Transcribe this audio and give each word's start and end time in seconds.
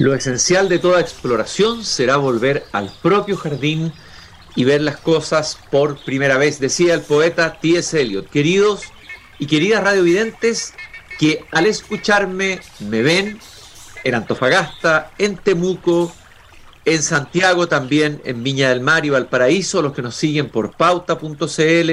Lo 0.00 0.14
esencial 0.14 0.70
de 0.70 0.78
toda 0.78 0.98
exploración 0.98 1.84
será 1.84 2.16
volver 2.16 2.64
al 2.72 2.90
propio 3.02 3.36
jardín 3.36 3.92
y 4.56 4.64
ver 4.64 4.80
las 4.80 4.96
cosas 4.96 5.58
por 5.70 6.02
primera 6.02 6.38
vez, 6.38 6.58
decía 6.58 6.94
el 6.94 7.02
poeta 7.02 7.58
T.S. 7.60 8.00
Eliot. 8.00 8.30
Queridos 8.30 8.84
y 9.38 9.44
queridas 9.44 9.84
radiovidentes, 9.84 10.72
que 11.18 11.44
al 11.52 11.66
escucharme 11.66 12.60
me 12.78 13.02
ven 13.02 13.40
en 14.02 14.14
Antofagasta, 14.14 15.10
en 15.18 15.36
Temuco, 15.36 16.10
en 16.86 17.02
Santiago 17.02 17.68
también, 17.68 18.22
en 18.24 18.42
Viña 18.42 18.70
del 18.70 18.80
Mar 18.80 19.04
y 19.04 19.10
Valparaíso, 19.10 19.82
los 19.82 19.92
que 19.92 20.00
nos 20.00 20.16
siguen 20.16 20.48
por 20.48 20.78
pauta.cl 20.78 21.90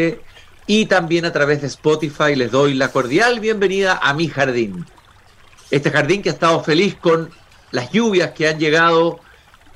y 0.66 0.86
también 0.86 1.26
a 1.26 1.34
través 1.34 1.60
de 1.60 1.68
Spotify 1.68 2.38
les 2.38 2.52
doy 2.52 2.74
la 2.74 2.90
cordial 2.90 3.42
bienvenida 3.42 4.00
a 4.02 4.14
mi 4.14 4.30
jardín. 4.30 4.86
Este 5.72 5.92
jardín 5.92 6.22
que 6.22 6.30
ha 6.30 6.32
estado 6.32 6.64
feliz 6.64 6.96
con 6.96 7.32
las 7.72 7.92
lluvias 7.92 8.32
que 8.32 8.48
han 8.48 8.60
llegado, 8.60 9.20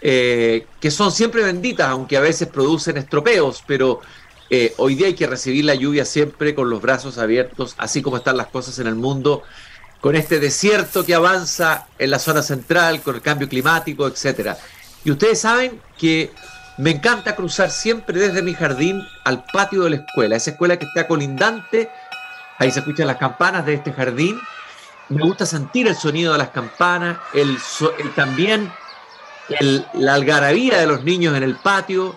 eh, 0.01 0.65
que 0.79 0.91
son 0.91 1.11
siempre 1.11 1.43
benditas, 1.43 1.89
aunque 1.89 2.17
a 2.17 2.21
veces 2.21 2.47
producen 2.47 2.97
estropeos, 2.97 3.63
pero 3.67 4.01
eh, 4.49 4.73
hoy 4.77 4.95
día 4.95 5.07
hay 5.07 5.13
que 5.13 5.27
recibir 5.27 5.65
la 5.65 5.75
lluvia 5.75 6.05
siempre 6.05 6.53
con 6.55 6.69
los 6.69 6.81
brazos 6.81 7.17
abiertos, 7.17 7.75
así 7.77 8.01
como 8.01 8.17
están 8.17 8.37
las 8.37 8.47
cosas 8.47 8.79
en 8.79 8.87
el 8.87 8.95
mundo, 8.95 9.43
con 10.01 10.15
este 10.15 10.39
desierto 10.39 11.05
que 11.05 11.13
avanza 11.13 11.87
en 11.99 12.09
la 12.09 12.19
zona 12.19 12.41
central, 12.41 13.01
con 13.01 13.15
el 13.15 13.21
cambio 13.21 13.47
climático, 13.47 14.07
etcétera. 14.07 14.57
Y 15.03 15.11
ustedes 15.11 15.39
saben 15.39 15.79
que 15.97 16.31
me 16.77 16.89
encanta 16.89 17.35
cruzar 17.35 17.69
siempre 17.69 18.19
desde 18.19 18.41
mi 18.41 18.53
jardín 18.53 19.01
al 19.23 19.45
patio 19.53 19.83
de 19.83 19.91
la 19.91 19.95
escuela, 19.97 20.35
esa 20.35 20.51
escuela 20.51 20.77
que 20.77 20.85
está 20.85 21.07
colindante, 21.07 21.89
ahí 22.57 22.71
se 22.71 22.79
escuchan 22.79 23.07
las 23.07 23.17
campanas 23.17 23.65
de 23.65 23.75
este 23.75 23.93
jardín. 23.93 24.39
Me 25.11 25.23
gusta 25.23 25.45
sentir 25.45 25.87
el 25.87 25.95
sonido 25.95 26.31
de 26.31 26.37
las 26.37 26.51
campanas, 26.51 27.17
el, 27.33 27.57
también 28.15 28.71
la 29.91 30.13
algarabía 30.13 30.77
de 30.77 30.87
los 30.87 31.03
niños 31.03 31.35
en 31.35 31.43
el 31.43 31.57
patio, 31.57 32.15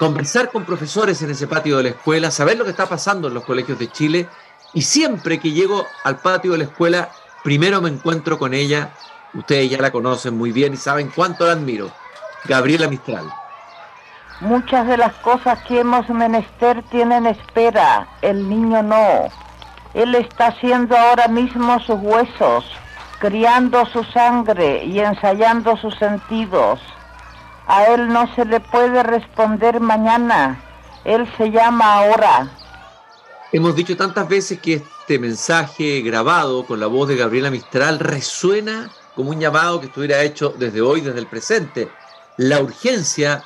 conversar 0.00 0.50
con 0.50 0.64
profesores 0.64 1.22
en 1.22 1.30
ese 1.30 1.46
patio 1.46 1.76
de 1.76 1.84
la 1.84 1.88
escuela, 1.90 2.32
saber 2.32 2.58
lo 2.58 2.64
que 2.64 2.70
está 2.70 2.88
pasando 2.88 3.28
en 3.28 3.34
los 3.34 3.44
colegios 3.44 3.78
de 3.78 3.92
Chile 3.92 4.28
y 4.74 4.82
siempre 4.82 5.38
que 5.38 5.52
llego 5.52 5.86
al 6.02 6.18
patio 6.18 6.50
de 6.50 6.58
la 6.58 6.64
escuela, 6.64 7.10
primero 7.44 7.80
me 7.80 7.90
encuentro 7.90 8.40
con 8.40 8.54
ella, 8.54 8.90
ustedes 9.32 9.70
ya 9.70 9.80
la 9.80 9.92
conocen 9.92 10.36
muy 10.36 10.50
bien 10.50 10.74
y 10.74 10.78
saben 10.78 11.12
cuánto 11.14 11.46
la 11.46 11.52
admiro, 11.52 11.92
Gabriela 12.46 12.88
Mistral. 12.88 13.32
Muchas 14.40 14.88
de 14.88 14.96
las 14.96 15.14
cosas 15.14 15.62
que 15.62 15.78
hemos 15.78 16.08
menester 16.08 16.82
tienen 16.90 17.24
espera, 17.26 18.08
el 18.20 18.48
niño 18.48 18.82
no. 18.82 19.30
Él 19.96 20.14
está 20.14 20.48
haciendo 20.48 20.94
ahora 20.94 21.26
mismo 21.26 21.80
sus 21.80 21.98
huesos, 22.02 22.66
criando 23.18 23.86
su 23.86 24.04
sangre 24.04 24.84
y 24.84 25.00
ensayando 25.00 25.74
sus 25.78 25.94
sentidos. 25.94 26.80
A 27.66 27.86
él 27.86 28.06
no 28.08 28.32
se 28.34 28.44
le 28.44 28.60
puede 28.60 29.02
responder 29.02 29.80
mañana, 29.80 30.60
él 31.04 31.26
se 31.38 31.50
llama 31.50 31.94
ahora. 31.94 32.46
Hemos 33.52 33.74
dicho 33.74 33.96
tantas 33.96 34.28
veces 34.28 34.60
que 34.60 34.74
este 34.74 35.18
mensaje 35.18 36.02
grabado 36.02 36.66
con 36.66 36.78
la 36.78 36.88
voz 36.88 37.08
de 37.08 37.16
Gabriela 37.16 37.50
Mistral 37.50 37.98
resuena 37.98 38.90
como 39.14 39.30
un 39.30 39.40
llamado 39.40 39.80
que 39.80 39.86
estuviera 39.86 40.20
hecho 40.20 40.52
desde 40.58 40.82
hoy, 40.82 41.00
desde 41.00 41.20
el 41.20 41.26
presente. 41.26 41.88
La 42.36 42.60
urgencia 42.60 43.44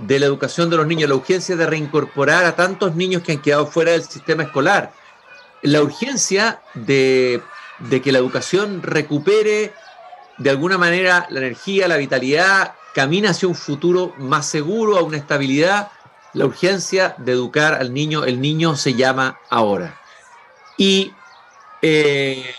de 0.00 0.18
la 0.18 0.26
educación 0.26 0.68
de 0.68 0.78
los 0.78 0.86
niños, 0.88 1.08
la 1.08 1.14
urgencia 1.14 1.54
de 1.54 1.64
reincorporar 1.64 2.44
a 2.44 2.56
tantos 2.56 2.96
niños 2.96 3.22
que 3.22 3.30
han 3.30 3.38
quedado 3.40 3.68
fuera 3.68 3.92
del 3.92 4.02
sistema 4.02 4.42
escolar, 4.42 4.90
la 5.62 5.82
urgencia 5.82 6.60
de, 6.74 7.42
que 8.02 8.12
la 8.12 8.18
educación 8.18 8.82
recupere 8.82 9.72
de 10.38 10.50
alguna 10.50 10.78
manera 10.78 11.26
la 11.30 11.38
energía, 11.40 11.88
la 11.88 11.96
vitalidad, 11.96 12.74
camina 12.94 13.30
hacia 13.30 13.48
un 13.48 13.54
futuro 13.54 14.12
más 14.18 14.46
seguro, 14.46 14.98
a 14.98 15.02
una 15.02 15.16
estabilidad 15.16 15.90
la 16.34 16.46
urgencia 16.46 17.14
de 17.18 17.32
educar 17.32 17.74
al 17.74 17.92
niño, 17.92 18.24
el 18.24 18.40
niño 18.40 18.76
se 18.76 18.94
llama 18.94 19.38
ahora. 19.50 20.00
Y 20.76 21.12
eh, 21.82 22.54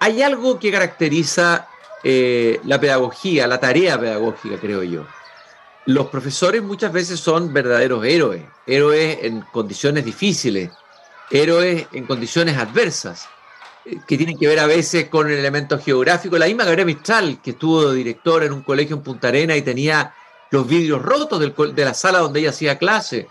hay 0.00 0.22
algo 0.22 0.58
que 0.58 0.72
caracteriza 0.72 1.68
eh, 2.02 2.60
la 2.64 2.80
pedagogía, 2.80 3.46
la 3.46 3.60
tarea 3.60 3.98
pedagógica, 3.98 4.58
creo 4.60 4.82
yo. 4.82 5.06
Los 5.86 6.08
profesores 6.08 6.62
muchas 6.62 6.92
veces 6.92 7.20
son 7.20 7.52
verdaderos 7.52 8.04
héroes, 8.04 8.42
héroes 8.66 9.18
en 9.22 9.42
condiciones 9.42 10.04
difíciles, 10.04 10.70
héroes 11.30 11.86
en 11.92 12.06
condiciones 12.06 12.56
adversas, 12.56 13.28
eh, 13.84 13.98
que 14.06 14.16
tienen 14.16 14.38
que 14.38 14.48
ver 14.48 14.58
a 14.58 14.66
veces 14.66 15.08
con 15.08 15.30
el 15.30 15.38
elemento 15.38 15.78
geográfico. 15.78 16.38
La 16.38 16.46
misma 16.46 16.64
Gabriela 16.64 16.86
Mistral, 16.86 17.40
que 17.42 17.50
estuvo 17.50 17.92
director 17.92 18.44
en 18.44 18.52
un 18.52 18.62
colegio 18.62 18.96
en 18.96 19.02
Punta 19.02 19.28
Arena 19.28 19.56
y 19.56 19.62
tenía 19.62 20.14
los 20.50 20.66
vidrios 20.66 21.02
rotos 21.02 21.40
de 21.40 21.84
la 21.84 21.94
sala 21.94 22.20
donde 22.20 22.40
ella 22.40 22.50
hacía 22.50 22.78
clase, 22.78 23.28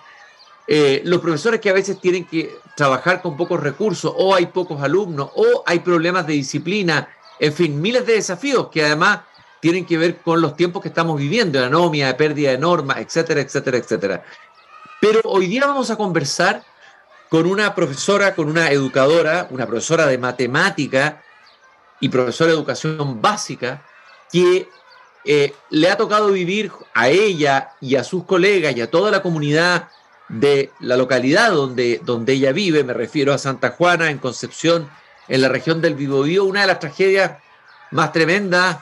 eh, 0.67 1.01
los 1.05 1.21
profesores 1.21 1.61
que 1.61 1.69
a 1.69 1.73
veces 1.73 1.99
tienen 1.99 2.25
que 2.25 2.57
trabajar 2.75 3.21
con 3.21 3.37
pocos 3.37 3.59
recursos, 3.59 4.11
o 4.15 4.35
hay 4.35 4.47
pocos 4.47 4.81
alumnos, 4.81 5.29
o 5.35 5.63
hay 5.65 5.79
problemas 5.79 6.27
de 6.27 6.33
disciplina, 6.33 7.07
en 7.39 7.53
fin, 7.53 7.81
miles 7.81 8.05
de 8.05 8.13
desafíos 8.13 8.69
que 8.69 8.83
además 8.83 9.21
tienen 9.59 9.85
que 9.85 9.97
ver 9.97 10.17
con 10.17 10.41
los 10.41 10.55
tiempos 10.55 10.81
que 10.81 10.89
estamos 10.89 11.17
viviendo, 11.17 11.59
de 11.59 11.65
anomia, 11.65 12.07
de 12.07 12.13
pérdida 12.15 12.51
de 12.51 12.57
normas, 12.57 12.97
etcétera, 12.97 13.41
etcétera, 13.41 13.77
etcétera. 13.77 14.23
Pero 14.99 15.21
hoy 15.23 15.47
día 15.47 15.65
vamos 15.65 15.89
a 15.89 15.95
conversar 15.95 16.63
con 17.35 17.47
una 17.47 17.75
profesora, 17.75 18.33
con 18.33 18.47
una 18.47 18.71
educadora, 18.71 19.49
una 19.49 19.67
profesora 19.67 20.07
de 20.07 20.17
matemática 20.17 21.21
y 21.99 22.07
profesora 22.07 22.51
de 22.51 22.55
educación 22.55 23.21
básica, 23.21 23.83
que 24.31 24.69
eh, 25.25 25.53
le 25.69 25.89
ha 25.89 25.97
tocado 25.97 26.31
vivir 26.31 26.71
a 26.93 27.09
ella 27.09 27.71
y 27.81 27.97
a 27.97 28.05
sus 28.05 28.23
colegas 28.23 28.73
y 28.77 28.79
a 28.79 28.89
toda 28.89 29.11
la 29.11 29.21
comunidad 29.21 29.89
de 30.29 30.71
la 30.79 30.95
localidad 30.95 31.51
donde, 31.51 31.99
donde 32.05 32.31
ella 32.31 32.53
vive, 32.53 32.85
me 32.85 32.93
refiero 32.93 33.33
a 33.33 33.37
Santa 33.37 33.71
Juana, 33.71 34.11
en 34.11 34.19
Concepción, 34.19 34.89
en 35.27 35.41
la 35.41 35.49
región 35.49 35.81
del 35.81 35.95
Biobío, 35.95 36.45
una 36.45 36.61
de 36.61 36.67
las 36.67 36.79
tragedias 36.79 37.33
más 37.91 38.13
tremendas 38.13 38.77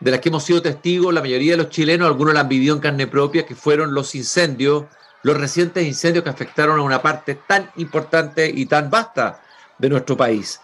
de 0.00 0.10
las 0.10 0.20
que 0.20 0.28
hemos 0.28 0.44
sido 0.44 0.60
testigos, 0.60 1.14
la 1.14 1.22
mayoría 1.22 1.52
de 1.52 1.62
los 1.62 1.70
chilenos, 1.70 2.08
algunos 2.08 2.34
la 2.34 2.40
han 2.40 2.48
vivido 2.50 2.74
en 2.74 2.82
carne 2.82 3.06
propia, 3.06 3.46
que 3.46 3.54
fueron 3.54 3.94
los 3.94 4.14
incendios, 4.14 4.84
los 5.26 5.36
recientes 5.36 5.84
incendios 5.84 6.22
que 6.22 6.30
afectaron 6.30 6.78
a 6.78 6.82
una 6.84 7.02
parte 7.02 7.34
tan 7.34 7.68
importante 7.78 8.48
y 8.48 8.64
tan 8.66 8.90
vasta 8.90 9.42
de 9.76 9.88
nuestro 9.88 10.16
país. 10.16 10.60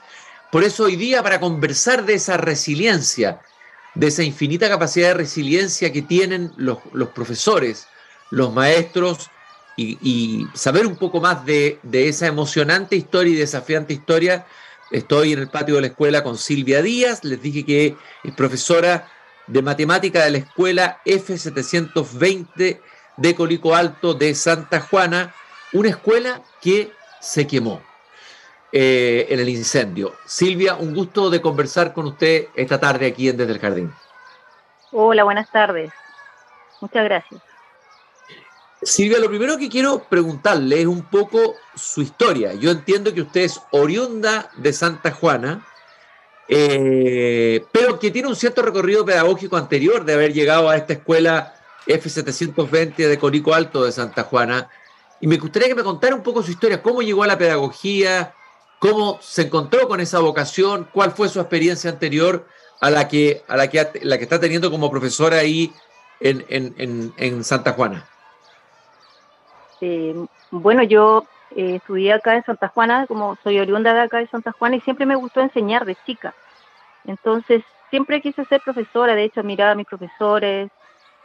Por 0.52 0.62
eso 0.62 0.84
hoy 0.84 0.94
día, 0.94 1.20
para 1.20 1.40
conversar 1.40 2.04
de 2.04 2.14
esa 2.14 2.36
resiliencia, 2.36 3.40
de 3.96 4.06
esa 4.06 4.22
infinita 4.22 4.68
capacidad 4.68 5.08
de 5.08 5.14
resiliencia 5.14 5.92
que 5.92 6.02
tienen 6.02 6.52
los, 6.56 6.78
profesores, 7.12 7.88
los 8.30 8.54
maestros, 8.54 9.30
y, 9.76 10.46
saber 10.54 10.86
un 10.86 10.94
poco 10.94 11.20
más 11.20 11.44
de, 11.44 11.80
esa 11.90 12.28
emocionante 12.28 12.94
historia 12.94 13.32
y 13.32 13.38
desafiante 13.38 13.94
historia. 13.94 14.46
Estoy 14.92 15.32
en 15.32 15.40
el 15.40 15.48
patio 15.48 15.74
de 15.74 15.80
la 15.80 15.86
escuela 15.88 16.22
con 16.22 16.38
Silvia 16.38 16.82
Díaz, 16.82 17.24
les 17.24 17.42
dije 17.42 17.64
que 17.64 17.96
es 18.22 18.34
profesora 18.36 19.10
de 19.48 19.60
matemática 19.60 20.24
de 20.24 20.30
la 20.30 20.38
escuela 20.38 21.00
F720 21.04 22.78
de 23.16 23.34
Colico 23.34 23.74
Alto 23.74 24.14
de 24.14 24.34
Santa 24.34 24.80
Juana, 24.80 25.34
una 25.72 25.90
escuela 25.90 26.42
que 26.60 26.92
se 27.20 27.46
quemó. 27.46 27.80
Eh, 28.74 29.26
en 29.28 29.38
el 29.38 29.50
incendio. 29.50 30.14
Silvia, 30.24 30.76
un 30.76 30.94
gusto 30.94 31.28
de 31.28 31.42
conversar 31.42 31.92
con 31.92 32.06
usted 32.06 32.46
esta 32.54 32.80
tarde 32.80 33.06
aquí 33.06 33.28
en 33.28 33.36
Desde 33.36 33.52
el 33.52 33.58
Jardín. 33.58 33.92
Hola, 34.92 35.24
buenas 35.24 35.50
tardes. 35.50 35.92
Muchas 36.80 37.04
gracias. 37.04 37.42
Silvia, 38.80 39.18
lo 39.18 39.28
primero 39.28 39.58
que 39.58 39.68
quiero 39.68 40.02
preguntarle 40.04 40.80
es 40.80 40.86
un 40.86 41.02
poco 41.02 41.56
su 41.74 42.00
historia. 42.00 42.54
Yo 42.54 42.70
entiendo 42.70 43.12
que 43.12 43.20
usted 43.20 43.42
es 43.42 43.60
oriunda 43.72 44.50
de 44.56 44.72
Santa 44.72 45.12
Juana, 45.12 45.66
eh, 46.48 47.64
pero 47.72 47.98
que 47.98 48.10
tiene 48.10 48.28
un 48.28 48.36
cierto 48.36 48.62
recorrido 48.62 49.04
pedagógico 49.04 49.58
anterior 49.58 50.02
de 50.06 50.14
haber 50.14 50.32
llegado 50.32 50.70
a 50.70 50.76
esta 50.78 50.94
escuela 50.94 51.54
F720 51.86 52.96
de 52.96 53.18
Corico 53.18 53.54
Alto 53.54 53.84
de 53.84 53.92
Santa 53.92 54.24
Juana. 54.24 54.68
Y 55.20 55.26
me 55.26 55.36
gustaría 55.36 55.68
que 55.68 55.74
me 55.74 55.84
contara 55.84 56.14
un 56.14 56.22
poco 56.22 56.42
su 56.42 56.50
historia, 56.50 56.82
cómo 56.82 57.02
llegó 57.02 57.22
a 57.22 57.26
la 57.26 57.38
pedagogía, 57.38 58.34
cómo 58.78 59.18
se 59.20 59.42
encontró 59.42 59.86
con 59.86 60.00
esa 60.00 60.18
vocación, 60.18 60.88
cuál 60.92 61.12
fue 61.12 61.28
su 61.28 61.40
experiencia 61.40 61.90
anterior 61.90 62.46
a 62.80 62.90
la 62.90 63.06
que, 63.06 63.44
a 63.46 63.56
la 63.56 63.68
que, 63.68 64.00
la 64.02 64.18
que 64.18 64.24
está 64.24 64.40
teniendo 64.40 64.70
como 64.70 64.90
profesora 64.90 65.38
ahí 65.38 65.72
en, 66.18 67.44
Santa 67.44 67.72
Juana. 67.72 68.04
Eh, 69.80 70.14
bueno, 70.50 70.82
yo 70.82 71.24
eh, 71.54 71.76
estudié 71.76 72.12
acá 72.12 72.34
en 72.34 72.44
Santa 72.44 72.68
Juana, 72.68 73.06
como 73.06 73.36
soy 73.44 73.60
oriunda 73.60 73.94
de 73.94 74.00
acá 74.00 74.18
de 74.18 74.26
Santa 74.26 74.52
Juana, 74.52 74.76
y 74.76 74.80
siempre 74.80 75.06
me 75.06 75.14
gustó 75.14 75.40
enseñar 75.40 75.84
de 75.84 75.96
chica. 76.04 76.34
Entonces, 77.04 77.62
siempre 77.90 78.20
quise 78.20 78.44
ser 78.46 78.60
profesora, 78.62 79.14
de 79.14 79.24
hecho, 79.24 79.40
admiraba 79.40 79.72
a 79.72 79.76
mis 79.76 79.86
profesores 79.86 80.70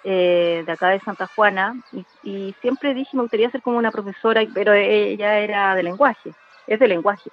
eh, 0.03 0.63
de 0.65 0.71
acá 0.71 0.89
de 0.89 0.99
Santa 0.99 1.27
Juana, 1.27 1.75
y, 1.91 2.05
y, 2.23 2.55
siempre 2.61 2.94
dije, 2.94 3.15
me 3.15 3.23
gustaría 3.23 3.49
ser 3.49 3.61
como 3.61 3.77
una 3.77 3.91
profesora, 3.91 4.41
pero 4.53 4.73
ella 4.73 5.39
era 5.39 5.75
de 5.75 5.83
lenguaje, 5.83 6.33
es 6.67 6.79
de 6.79 6.88
lenguaje. 6.88 7.29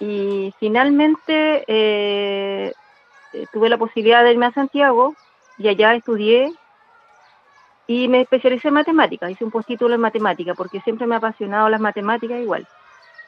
Y 0.00 0.54
finalmente 0.58 1.64
eh, 1.66 2.72
tuve 3.52 3.68
la 3.68 3.76
posibilidad 3.76 4.24
de 4.24 4.32
irme 4.32 4.46
a 4.46 4.52
Santiago 4.52 5.14
y 5.58 5.68
allá 5.68 5.94
estudié 5.94 6.50
y 7.86 8.08
me 8.08 8.22
especialicé 8.22 8.68
en 8.68 8.74
matemáticas, 8.74 9.30
hice 9.30 9.44
un 9.44 9.50
postítulo 9.50 9.94
en 9.94 10.00
matemáticas 10.00 10.56
porque 10.56 10.80
siempre 10.80 11.06
me 11.06 11.16
ha 11.16 11.18
apasionado 11.18 11.68
las 11.68 11.80
matemáticas 11.80 12.40
igual. 12.40 12.66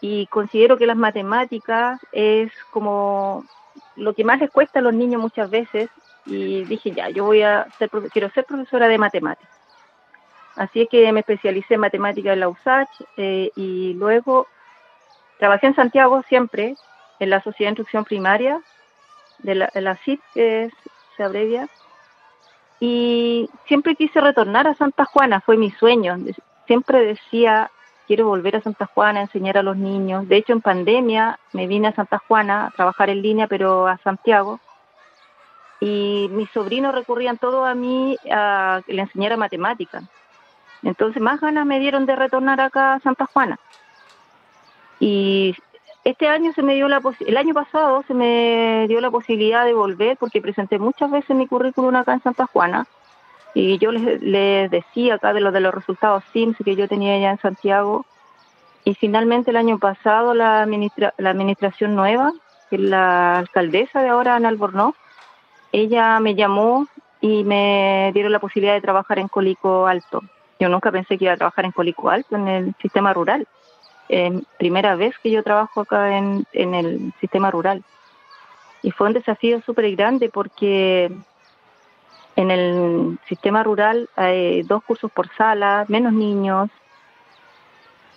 Y 0.00 0.26
considero 0.28 0.78
que 0.78 0.86
las 0.86 0.96
matemáticas 0.96 2.00
es 2.10 2.50
como 2.70 3.44
lo 3.96 4.14
que 4.14 4.24
más 4.24 4.40
les 4.40 4.50
cuesta 4.50 4.78
a 4.78 4.82
los 4.82 4.94
niños 4.94 5.20
muchas 5.20 5.50
veces 5.50 5.90
y 6.26 6.64
dije 6.64 6.92
ya, 6.92 7.08
yo 7.10 7.24
voy 7.24 7.42
a 7.42 7.66
ser, 7.78 7.90
quiero 8.12 8.30
ser 8.30 8.44
profesora 8.44 8.88
de 8.88 8.98
matemáticas. 8.98 9.50
Así 10.56 10.82
es 10.82 10.88
que 10.88 11.10
me 11.12 11.20
especialicé 11.20 11.74
en 11.74 11.80
matemáticas 11.80 12.34
en 12.34 12.40
la 12.40 12.48
USACH 12.48 12.90
eh, 13.16 13.50
y 13.56 13.94
luego 13.94 14.46
trabajé 15.38 15.68
en 15.68 15.74
Santiago 15.74 16.22
siempre, 16.28 16.76
en 17.18 17.30
la 17.30 17.42
Sociedad 17.42 17.68
de 17.68 17.72
Instrucción 17.72 18.04
Primaria, 18.04 18.60
de 19.38 19.54
la, 19.54 19.70
de 19.72 19.80
la 19.80 19.96
CIP, 19.96 20.20
que 20.34 20.70
se 21.16 21.22
abrevia, 21.22 21.68
y 22.84 23.48
siempre 23.68 23.94
quise 23.94 24.20
retornar 24.20 24.66
a 24.66 24.74
Santa 24.74 25.04
Juana, 25.04 25.40
fue 25.40 25.56
mi 25.56 25.70
sueño. 25.70 26.18
Siempre 26.66 27.04
decía, 27.04 27.70
quiero 28.08 28.26
volver 28.26 28.56
a 28.56 28.60
Santa 28.60 28.86
Juana 28.86 29.20
a 29.20 29.22
enseñar 29.22 29.56
a 29.56 29.62
los 29.62 29.76
niños. 29.76 30.26
De 30.28 30.36
hecho, 30.36 30.52
en 30.52 30.60
pandemia 30.60 31.38
me 31.52 31.68
vine 31.68 31.86
a 31.86 31.94
Santa 31.94 32.18
Juana 32.18 32.66
a 32.66 32.70
trabajar 32.72 33.08
en 33.08 33.22
línea, 33.22 33.46
pero 33.46 33.86
a 33.86 33.98
Santiago. 33.98 34.58
Y 35.82 36.28
mis 36.30 36.48
sobrinos 36.50 36.94
recurrían 36.94 37.38
todos 37.38 37.66
a 37.66 37.74
mí 37.74 38.16
a 38.30 38.82
que 38.86 38.92
le 38.92 39.02
enseñara 39.02 39.36
matemáticas. 39.36 40.04
Entonces, 40.84 41.20
más 41.20 41.40
ganas 41.40 41.66
me 41.66 41.80
dieron 41.80 42.06
de 42.06 42.14
retornar 42.14 42.60
acá 42.60 42.94
a 42.94 43.00
Santa 43.00 43.26
Juana. 43.26 43.58
Y 45.00 45.56
este 46.04 46.28
año 46.28 46.52
se 46.52 46.62
me 46.62 46.76
dio 46.76 46.86
la 46.86 47.02
el 47.26 47.36
año 47.36 47.52
pasado 47.52 48.04
se 48.06 48.14
me 48.14 48.86
dio 48.86 49.00
la 49.00 49.10
posibilidad 49.10 49.64
de 49.64 49.74
volver 49.74 50.16
porque 50.16 50.40
presenté 50.40 50.78
muchas 50.78 51.10
veces 51.10 51.36
mi 51.36 51.48
currículum 51.48 51.96
acá 51.96 52.12
en 52.12 52.22
Santa 52.22 52.46
Juana 52.46 52.86
y 53.52 53.78
yo 53.78 53.90
les, 53.90 54.70
decía 54.70 55.14
acá 55.14 55.32
de 55.32 55.40
lo 55.40 55.50
de 55.50 55.60
los 55.60 55.74
resultados 55.74 56.22
SIMS 56.32 56.56
que 56.64 56.76
yo 56.76 56.86
tenía 56.86 57.18
ya 57.18 57.30
en 57.32 57.38
Santiago 57.38 58.06
y 58.84 58.94
finalmente 58.94 59.50
el 59.50 59.56
año 59.56 59.78
pasado 59.78 60.34
la, 60.34 60.64
la 61.18 61.30
administración 61.30 61.96
nueva, 61.96 62.32
que 62.70 62.76
es 62.76 62.82
la 62.82 63.38
alcaldesa 63.38 64.02
de 64.02 64.08
ahora, 64.08 64.36
Ana 64.36 64.48
Albornoz, 64.48 64.94
ella 65.72 66.20
me 66.20 66.34
llamó 66.34 66.86
y 67.20 67.44
me 67.44 68.10
dieron 68.14 68.32
la 68.32 68.40
posibilidad 68.40 68.74
de 68.74 68.80
trabajar 68.80 69.18
en 69.18 69.28
Colico 69.28 69.86
Alto. 69.86 70.22
Yo 70.60 70.68
nunca 70.68 70.92
pensé 70.92 71.18
que 71.18 71.24
iba 71.24 71.34
a 71.34 71.36
trabajar 71.36 71.64
en 71.64 71.72
Colico 71.72 72.10
Alto, 72.10 72.36
en 72.36 72.48
el 72.48 72.74
sistema 72.80 73.12
rural 73.12 73.46
primera 74.58 74.96
vez 74.96 75.14
que 75.22 75.30
yo 75.30 75.42
trabajo 75.42 75.80
acá 75.80 76.16
en, 76.18 76.46
en 76.52 76.74
el 76.74 77.12
sistema 77.20 77.50
rural. 77.50 77.82
Y 78.82 78.90
fue 78.90 79.06
un 79.06 79.14
desafío 79.14 79.60
súper 79.62 79.94
grande 79.94 80.28
porque 80.28 81.10
en 82.36 82.50
el 82.50 83.18
sistema 83.28 83.62
rural 83.62 84.08
hay 84.16 84.62
dos 84.62 84.82
cursos 84.84 85.10
por 85.10 85.32
sala, 85.34 85.84
menos 85.88 86.12
niños. 86.12 86.68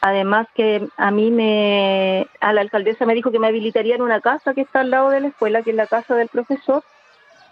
Además 0.02 0.48
que 0.54 0.88
a 0.98 1.12
mí 1.12 1.32
me, 1.32 2.28
a 2.40 2.54
la 2.54 2.62
alcaldesa 2.62 3.06
me 3.06 3.16
dijo 3.16 3.32
que 3.32 3.40
me 3.40 3.48
habilitarían 3.48 4.02
una 4.02 4.22
casa 4.22 4.54
que 4.54 4.62
está 4.62 4.82
al 4.82 4.92
lado 4.92 5.10
de 5.10 5.22
la 5.22 5.28
escuela, 5.28 5.62
que 5.62 5.72
es 5.72 5.76
la 5.76 5.88
casa 5.88 6.16
del 6.16 6.28
profesor, 6.28 6.84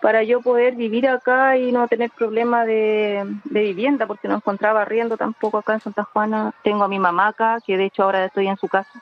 para 0.04 0.22
yo 0.22 0.42
poder 0.42 0.76
vivir 0.76 1.08
acá 1.08 1.56
y 1.56 1.72
no 1.72 1.88
tener 1.88 2.12
problema 2.12 2.66
de, 2.66 3.26
vivienda, 3.46 4.06
porque 4.06 4.28
no 4.28 4.36
encontraba 4.36 4.84
riendo 4.84 5.16
tampoco 5.16 5.60
acá 5.60 5.76
en 5.76 5.80
Santa 5.80 6.04
Juana. 6.04 6.54
Tengo 6.62 6.84
a 6.84 6.90
mi 6.90 7.00
mamá 7.00 7.30
acá, 7.30 7.60
que 7.66 7.78
de 7.78 7.86
hecho 7.86 8.04
ahora 8.04 8.26
estoy 8.26 8.50
en 8.50 8.58
su 8.58 8.68
casa. 8.68 9.02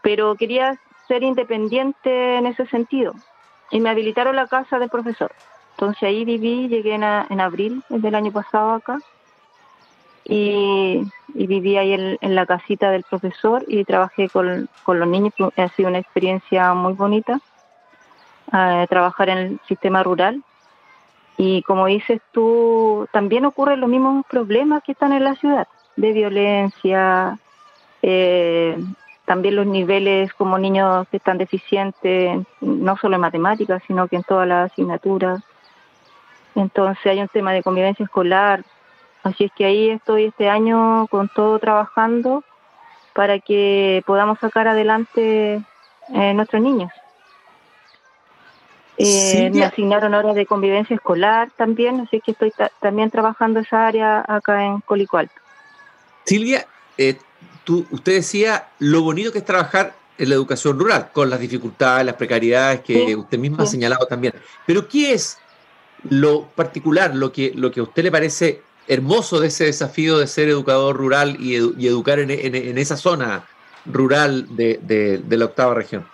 Pero 0.00 0.36
quería 0.36 0.78
ser 1.08 1.24
independiente 1.24 2.36
en 2.36 2.46
ese 2.46 2.66
sentido. 2.66 3.14
Y 3.72 3.80
me 3.80 3.90
habilitaron 3.90 4.36
la 4.36 4.46
casa 4.46 4.78
del 4.78 4.90
profesor. 4.90 5.32
Entonces 5.72 6.04
ahí 6.04 6.24
viví, 6.24 6.68
llegué 6.68 6.94
en, 6.94 7.02
en 7.02 7.40
abril 7.40 7.82
del 7.88 8.14
año 8.14 8.30
pasado 8.30 8.74
acá. 8.74 9.00
Y, 10.24 11.02
viví 11.34 11.76
ahí 11.78 11.94
en, 11.94 12.16
en, 12.20 12.34
la 12.36 12.46
casita 12.46 12.92
del 12.92 13.02
profesor 13.02 13.64
y 13.66 13.84
trabajé 13.84 14.28
con, 14.28 14.68
con 14.84 15.00
los 15.00 15.08
niños. 15.08 15.34
Ha 15.56 15.68
sido 15.70 15.88
una 15.88 15.98
experiencia 15.98 16.74
muy 16.74 16.92
bonita 16.92 17.40
trabajar 18.88 19.28
en 19.28 19.38
el 19.38 19.60
sistema 19.66 20.02
rural. 20.02 20.42
Y 21.36 21.62
como 21.62 21.86
dices 21.86 22.20
tú, 22.32 23.08
también 23.12 23.44
ocurren 23.44 23.80
los 23.80 23.90
mismos 23.90 24.24
problemas 24.26 24.82
que 24.84 24.92
están 24.92 25.12
en 25.12 25.24
la 25.24 25.34
ciudad, 25.34 25.66
de 25.96 26.12
violencia, 26.12 27.38
eh, 28.02 28.78
también 29.24 29.56
los 29.56 29.66
niveles 29.66 30.32
como 30.34 30.58
niños 30.58 31.08
que 31.08 31.16
están 31.16 31.38
deficientes, 31.38 32.38
no 32.60 32.96
solo 32.98 33.16
en 33.16 33.22
matemáticas, 33.22 33.82
sino 33.86 34.06
que 34.06 34.16
en 34.16 34.22
todas 34.22 34.46
las 34.46 34.70
asignaturas. 34.70 35.42
Entonces 36.54 37.04
hay 37.06 37.20
un 37.20 37.28
tema 37.28 37.52
de 37.52 37.62
convivencia 37.62 38.04
escolar. 38.04 38.62
Así 39.22 39.44
es 39.44 39.52
que 39.52 39.64
ahí 39.64 39.90
estoy 39.90 40.26
este 40.26 40.48
año 40.48 41.06
con 41.08 41.28
todo 41.28 41.58
trabajando 41.58 42.44
para 43.14 43.38
que 43.38 44.02
podamos 44.06 44.38
sacar 44.38 44.68
adelante 44.68 45.62
eh, 46.12 46.34
nuestros 46.34 46.62
niños. 46.62 46.92
Eh, 48.96 49.50
me 49.52 49.64
asignaron 49.64 50.14
horas 50.14 50.36
de 50.36 50.46
convivencia 50.46 50.94
escolar 50.94 51.50
también, 51.56 52.00
así 52.00 52.20
que 52.20 52.30
estoy 52.30 52.52
también 52.80 53.10
trabajando 53.10 53.60
esa 53.60 53.86
área 53.86 54.24
acá 54.26 54.64
en 54.64 54.80
Colico 54.80 55.18
Alto. 55.18 55.34
Silvia, 56.24 56.66
eh, 56.96 57.18
tú, 57.64 57.86
usted 57.90 58.14
decía 58.14 58.68
lo 58.78 59.02
bonito 59.02 59.32
que 59.32 59.38
es 59.38 59.44
trabajar 59.44 59.94
en 60.16 60.28
la 60.28 60.36
educación 60.36 60.78
rural, 60.78 61.10
con 61.12 61.28
las 61.28 61.40
dificultades, 61.40 62.06
las 62.06 62.14
precariedades 62.14 62.82
que 62.82 63.16
usted 63.16 63.36
misma 63.36 63.64
ha 63.64 63.66
señalado 63.66 64.06
también. 64.06 64.32
Pero 64.64 64.86
¿qué 64.86 65.12
es 65.12 65.38
lo 66.08 66.46
particular, 66.46 67.16
lo 67.16 67.32
que, 67.32 67.52
lo 67.54 67.72
que 67.72 67.80
a 67.80 67.82
usted 67.82 68.04
le 68.04 68.12
parece 68.12 68.62
hermoso 68.86 69.40
de 69.40 69.48
ese 69.48 69.64
desafío 69.64 70.18
de 70.18 70.28
ser 70.28 70.48
educador 70.48 70.96
rural 70.96 71.36
y, 71.40 71.56
educar 71.56 72.20
en, 72.20 72.78
esa 72.78 72.96
zona 72.96 73.44
rural 73.86 74.46
de 74.54 75.24
la 75.28 75.44
octava 75.46 75.74
región? 75.74 76.06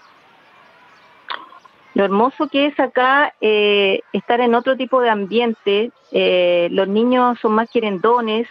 Lo 1.95 2.05
hermoso 2.05 2.49
que 2.49 2.67
es 2.67 2.79
acá 2.79 3.35
eh, 3.41 4.01
estar 4.13 4.41
en 4.41 4.55
otro 4.55 4.77
tipo 4.77 5.01
de 5.01 5.11
ambiente, 5.11 5.91
eh, 6.13 6.69
los 6.71 6.87
niños 6.87 7.39
son 7.41 7.53
más 7.53 7.69
querendones 7.71 8.47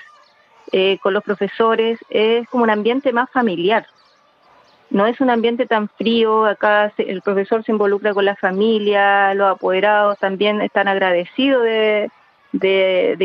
eh, 0.71 0.97
con 1.01 1.13
los 1.13 1.23
profesores, 1.23 1.99
es 2.09 2.47
como 2.49 2.63
un 2.63 2.69
ambiente 2.69 3.13
más 3.13 3.29
familiar. 3.31 3.87
No 4.89 5.05
es 5.05 5.21
un 5.21 5.29
ambiente 5.29 5.67
tan 5.67 5.87
frío, 5.87 6.45
acá 6.45 6.91
el 6.97 7.21
profesor 7.21 7.63
se 7.63 7.71
involucra 7.71 8.13
con 8.13 8.25
la 8.25 8.35
familia, 8.35 9.33
los 9.35 9.55
apoderados 9.55 10.17
también 10.17 10.61
están 10.61 10.87
agradecidos 10.87 11.63
de, 11.63 12.11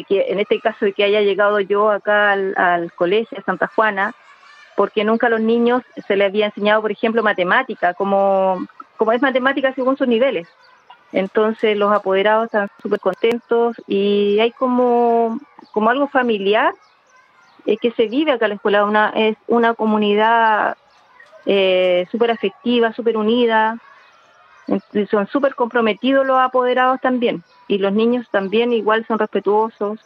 que, 0.06 0.26
en 0.28 0.38
este 0.38 0.60
caso, 0.60 0.84
de 0.84 0.92
que 0.92 1.04
haya 1.04 1.22
llegado 1.22 1.58
yo 1.60 1.90
acá 1.90 2.32
al, 2.32 2.54
al 2.56 2.92
colegio 2.92 3.36
de 3.36 3.44
Santa 3.44 3.66
Juana, 3.74 4.14
porque 4.76 5.04
nunca 5.04 5.26
a 5.26 5.30
los 5.30 5.40
niños 5.40 5.82
se 6.06 6.16
les 6.16 6.28
había 6.28 6.46
enseñado, 6.46 6.82
por 6.82 6.92
ejemplo, 6.92 7.22
matemática, 7.22 7.94
como, 7.94 8.66
como 8.96 9.12
es 9.12 9.22
matemática 9.22 9.74
según 9.74 9.96
sus 9.96 10.08
niveles. 10.08 10.48
Entonces 11.12 11.76
los 11.76 11.92
apoderados 11.92 12.46
están 12.46 12.68
súper 12.82 12.98
contentos 13.00 13.76
y 13.86 14.38
hay 14.40 14.50
como, 14.50 15.38
como 15.72 15.90
algo 15.90 16.08
familiar 16.08 16.74
eh, 17.66 17.76
que 17.76 17.92
se 17.92 18.08
vive 18.08 18.32
acá 18.32 18.46
en 18.46 18.50
la 18.50 18.54
escuela. 18.56 18.84
Una, 18.84 19.10
es 19.10 19.36
una 19.46 19.74
comunidad 19.74 20.76
eh, 21.46 22.06
súper 22.10 22.30
afectiva, 22.30 22.92
súper 22.92 23.16
unida. 23.16 23.78
Son 25.10 25.26
súper 25.28 25.54
comprometidos 25.54 26.26
los 26.26 26.38
apoderados 26.38 27.00
también 27.00 27.44
y 27.68 27.78
los 27.78 27.92
niños 27.92 28.26
también 28.30 28.72
igual 28.72 29.06
son 29.06 29.18
respetuosos. 29.18 30.00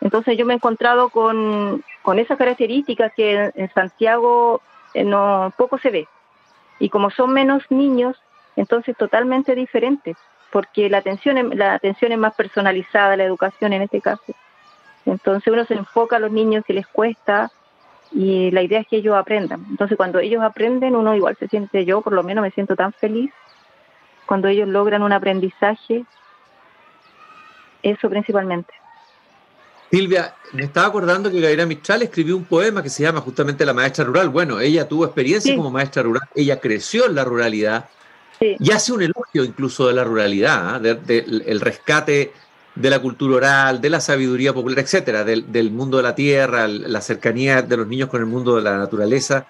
Entonces 0.00 0.38
yo 0.38 0.46
me 0.46 0.54
he 0.54 0.56
encontrado 0.56 1.08
con, 1.10 1.84
con 2.02 2.18
esas 2.18 2.38
características 2.38 3.12
que 3.14 3.52
en, 3.54 3.72
Santiago 3.72 4.60
eh, 4.94 5.04
no 5.04 5.52
poco 5.56 5.78
se 5.78 5.90
ve. 5.90 6.08
Y 6.78 6.88
como 6.88 7.10
son 7.10 7.32
menos 7.32 7.62
niños, 7.70 8.16
entonces 8.56 8.96
totalmente 8.96 9.54
diferente, 9.54 10.16
porque 10.50 10.88
la 10.88 10.98
atención, 10.98 11.56
la 11.56 11.74
atención 11.74 12.12
es 12.12 12.18
más 12.18 12.34
personalizada, 12.34 13.16
la 13.16 13.24
educación 13.24 13.72
en 13.72 13.82
este 13.82 14.00
caso. 14.00 14.34
Entonces 15.04 15.52
uno 15.52 15.64
se 15.64 15.74
enfoca 15.74 16.16
a 16.16 16.18
los 16.18 16.32
niños 16.32 16.64
que 16.66 16.72
les 16.72 16.86
cuesta 16.86 17.50
y 18.10 18.50
la 18.50 18.62
idea 18.62 18.80
es 18.80 18.88
que 18.88 18.96
ellos 18.96 19.16
aprendan. 19.16 19.64
Entonces 19.70 19.96
cuando 19.96 20.18
ellos 20.18 20.42
aprenden, 20.42 20.96
uno 20.96 21.14
igual 21.14 21.36
se 21.38 21.48
siente, 21.48 21.84
yo 21.84 22.00
por 22.00 22.12
lo 22.12 22.22
menos 22.22 22.42
me 22.42 22.50
siento 22.50 22.74
tan 22.74 22.92
feliz 22.92 23.32
cuando 24.26 24.48
ellos 24.48 24.68
logran 24.68 25.02
un 25.02 25.12
aprendizaje, 25.12 26.04
eso 27.82 28.10
principalmente. 28.10 28.74
Silvia, 29.90 30.34
me 30.52 30.64
estaba 30.64 30.88
acordando 30.88 31.30
que 31.30 31.40
Gabriela 31.40 31.64
Mistral 31.64 32.02
escribió 32.02 32.36
un 32.36 32.44
poema 32.44 32.82
que 32.82 32.90
se 32.90 33.04
llama 33.04 33.20
justamente 33.20 33.64
La 33.64 33.72
Maestra 33.72 34.04
Rural. 34.04 34.28
Bueno, 34.30 34.58
ella 34.58 34.88
tuvo 34.88 35.04
experiencia 35.04 35.54
como 35.54 35.70
maestra 35.70 36.02
rural, 36.02 36.28
ella 36.34 36.58
creció 36.58 37.06
en 37.06 37.14
la 37.14 37.24
ruralidad 37.24 37.88
y 38.40 38.70
hace 38.70 38.92
un 38.92 39.02
elogio 39.02 39.44
incluso 39.44 39.88
de 39.88 39.94
la 39.94 40.04
ruralidad, 40.04 40.76
¿ah? 40.76 40.78
del 40.78 41.60
rescate 41.60 42.32
de 42.76 42.90
la 42.90 42.98
cultura 42.98 43.36
oral, 43.36 43.80
de 43.80 43.90
la 43.90 44.00
sabiduría 44.00 44.52
popular, 44.52 44.80
etcétera, 44.80 45.24
del, 45.24 45.70
mundo 45.70 45.96
de 45.96 46.02
la 46.02 46.14
tierra, 46.14 46.68
la 46.68 47.00
cercanía 47.00 47.62
de 47.62 47.76
los 47.76 47.86
niños 47.86 48.08
con 48.08 48.20
el 48.20 48.26
mundo 48.26 48.56
de 48.56 48.62
la 48.62 48.76
naturaleza. 48.76 49.46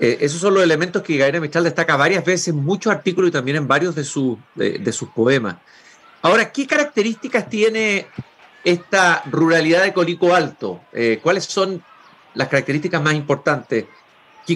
Eh, 0.00 0.18
esos 0.20 0.40
son 0.40 0.54
los 0.54 0.62
elementos 0.62 1.02
que 1.02 1.16
Gabriela 1.16 1.40
Mistral 1.40 1.64
destaca 1.64 1.96
varias 1.96 2.24
veces 2.24 2.48
en 2.48 2.56
muchos 2.56 2.92
artículos 2.92 3.30
y 3.30 3.32
también 3.32 3.58
en 3.58 3.68
varios 3.68 3.94
de, 3.94 4.78
de, 4.78 4.92
sus 4.92 5.08
poemas. 5.10 5.56
Ahora, 6.22 6.50
¿qué 6.52 6.66
características 6.66 7.48
tiene 7.48 8.06
esta 8.64 9.22
ruralidad 9.30 9.84
de 9.84 9.92
Colico 9.92 10.34
Alto? 10.34 10.80
Eh, 10.92 11.20
¿Cuáles 11.22 11.44
son 11.44 11.82
las 12.34 12.48
características 12.48 13.00
más 13.00 13.14
importantes? 13.14 13.86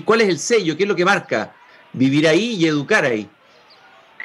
¿Cuál 0.04 0.22
es 0.22 0.28
el 0.28 0.38
sello? 0.38 0.76
¿Qué 0.76 0.84
es 0.84 0.88
lo 0.88 0.96
que 0.96 1.04
marca 1.04 1.54
vivir 1.92 2.26
ahí 2.26 2.54
y 2.54 2.66
educar 2.66 3.04
ahí? 3.04 3.28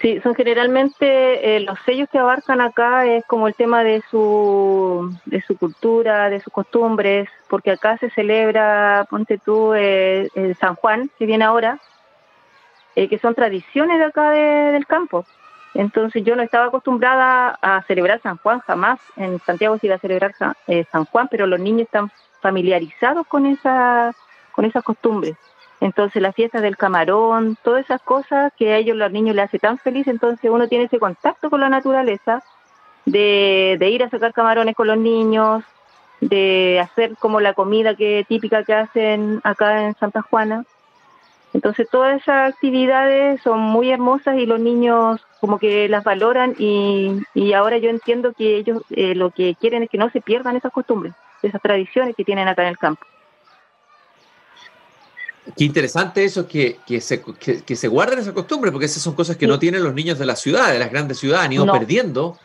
Sí, 0.02 0.20
son 0.22 0.36
generalmente 0.36 1.56
eh, 1.56 1.60
los 1.62 1.80
sellos 1.86 2.08
que 2.12 2.20
abarcan 2.20 2.62
acá 2.62 3.08
es 3.08 3.26
como 3.26 3.48
el 3.48 3.56
tema 3.56 3.84
de 3.84 4.04
su, 4.12 5.12
de 5.26 5.42
su 5.42 5.58
cultura, 5.58 6.30
de 6.30 6.40
sus 6.40 6.54
costumbres, 6.54 7.28
porque 7.48 7.72
acá 7.72 7.98
se 7.98 8.12
celebra, 8.12 9.08
ponte 9.10 9.40
tú, 9.40 9.74
eh, 9.74 10.30
San 10.60 10.76
Juan, 10.76 11.10
que 11.18 11.26
viene 11.26 11.46
ahora, 11.46 11.80
eh, 12.96 13.08
que 13.08 13.18
son 13.18 13.34
tradiciones 13.34 13.98
de 13.98 14.06
acá 14.06 14.32
del 14.32 14.86
campo. 14.86 15.26
Entonces 15.74 16.24
yo 16.24 16.36
no 16.36 16.44
estaba 16.44 16.66
acostumbrada 16.66 17.58
a 17.62 17.82
celebrar 17.84 18.22
San 18.22 18.38
Juan 18.38 18.60
jamás. 18.60 19.00
En 19.16 19.40
Santiago 19.40 19.78
se 19.80 19.88
iba 19.88 19.96
a 19.96 20.00
celebrar 20.00 20.34
San, 20.36 21.06
Juan, 21.06 21.28
pero 21.30 21.48
los 21.48 21.60
niños 21.60 21.84
están 21.84 22.12
familiarizados 22.42 23.26
con 23.28 23.48
esa, 23.48 24.14
con 24.52 24.66
esas 24.66 24.84
costumbres. 24.84 25.36
Entonces 25.80 26.22
la 26.22 26.34
fiesta 26.34 26.60
del 26.60 26.76
camarón, 26.76 27.58
todas 27.64 27.86
esas 27.86 28.02
cosas 28.02 28.52
que 28.58 28.74
a 28.74 28.78
ellos 28.78 28.98
los 28.98 29.12
niños 29.12 29.36
les 29.36 29.46
hace 29.46 29.60
tan 29.60 29.78
feliz, 29.78 30.08
entonces 30.08 30.50
uno 30.50 30.68
tiene 30.68 30.86
ese 30.86 31.00
contacto 31.00 31.50
con 31.50 31.62
la 31.62 31.70
naturaleza, 31.70 32.44
de, 33.06 33.90
ir 33.90 34.04
a 34.04 34.10
sacar 34.10 34.34
camarones 34.34 34.76
con 34.76 34.88
los 34.88 34.98
niños, 34.98 35.64
de 36.20 36.80
hacer 36.82 37.16
como 37.18 37.40
la 37.40 37.54
comida 37.54 37.96
que 37.96 38.26
típica 38.28 38.64
que 38.64 38.74
hacen 38.74 39.40
acá 39.44 39.86
en 39.86 39.96
Santa 39.96 40.22
Juana. 40.22 40.66
Entonces 41.54 41.88
todas 41.90 42.22
esas 42.22 42.54
actividades 42.54 43.42
son 43.42 43.60
muy 43.60 43.92
hermosas 43.92 44.38
y 44.38 44.46
los 44.46 44.60
niños 44.60 45.26
como 45.40 45.60
que 45.60 45.88
las 45.88 46.04
valoran 46.04 46.56
y, 46.58 47.24
ahora 47.54 47.78
yo 47.78 47.90
entiendo 47.90 48.34
que 48.34 48.58
ellos 48.58 48.84
eh, 48.90 49.16
lo 49.16 49.30
que 49.32 49.56
quieren 49.56 49.84
es 49.84 49.90
que 49.90 49.98
no 49.98 50.10
se 50.10 50.22
pierdan 50.22 50.58
esas 50.58 50.74
costumbres, 50.74 51.14
esas 51.42 51.62
tradiciones 51.62 52.16
que 52.16 52.26
tienen 52.26 52.48
acá 52.48 52.64
en 52.64 52.70
el 52.70 52.78
campo. 52.78 53.06
Qué 55.56 55.64
interesante 55.64 56.24
eso, 56.26 56.48
que, 56.48 56.80
que, 56.86 57.00
se, 57.00 57.22
que, 57.22 57.76
se 57.76 57.88
guarden 57.88 58.20
esa 58.20 58.34
costumbre, 58.34 58.72
porque 58.72 58.86
esas 58.86 59.02
son 59.02 59.16
cosas 59.16 59.38
que 59.38 59.48
no 59.48 59.60
tienen 59.60 59.84
los 59.84 59.94
niños 59.94 60.20
de 60.20 60.26
la 60.26 60.36
ciudad, 60.36 60.72
de 60.72 60.80
las 60.80 60.92
grandes 60.92 61.20
ciudades, 61.20 61.46
han 61.46 61.54
ido 61.54 61.72
perdiendo 61.72 62.38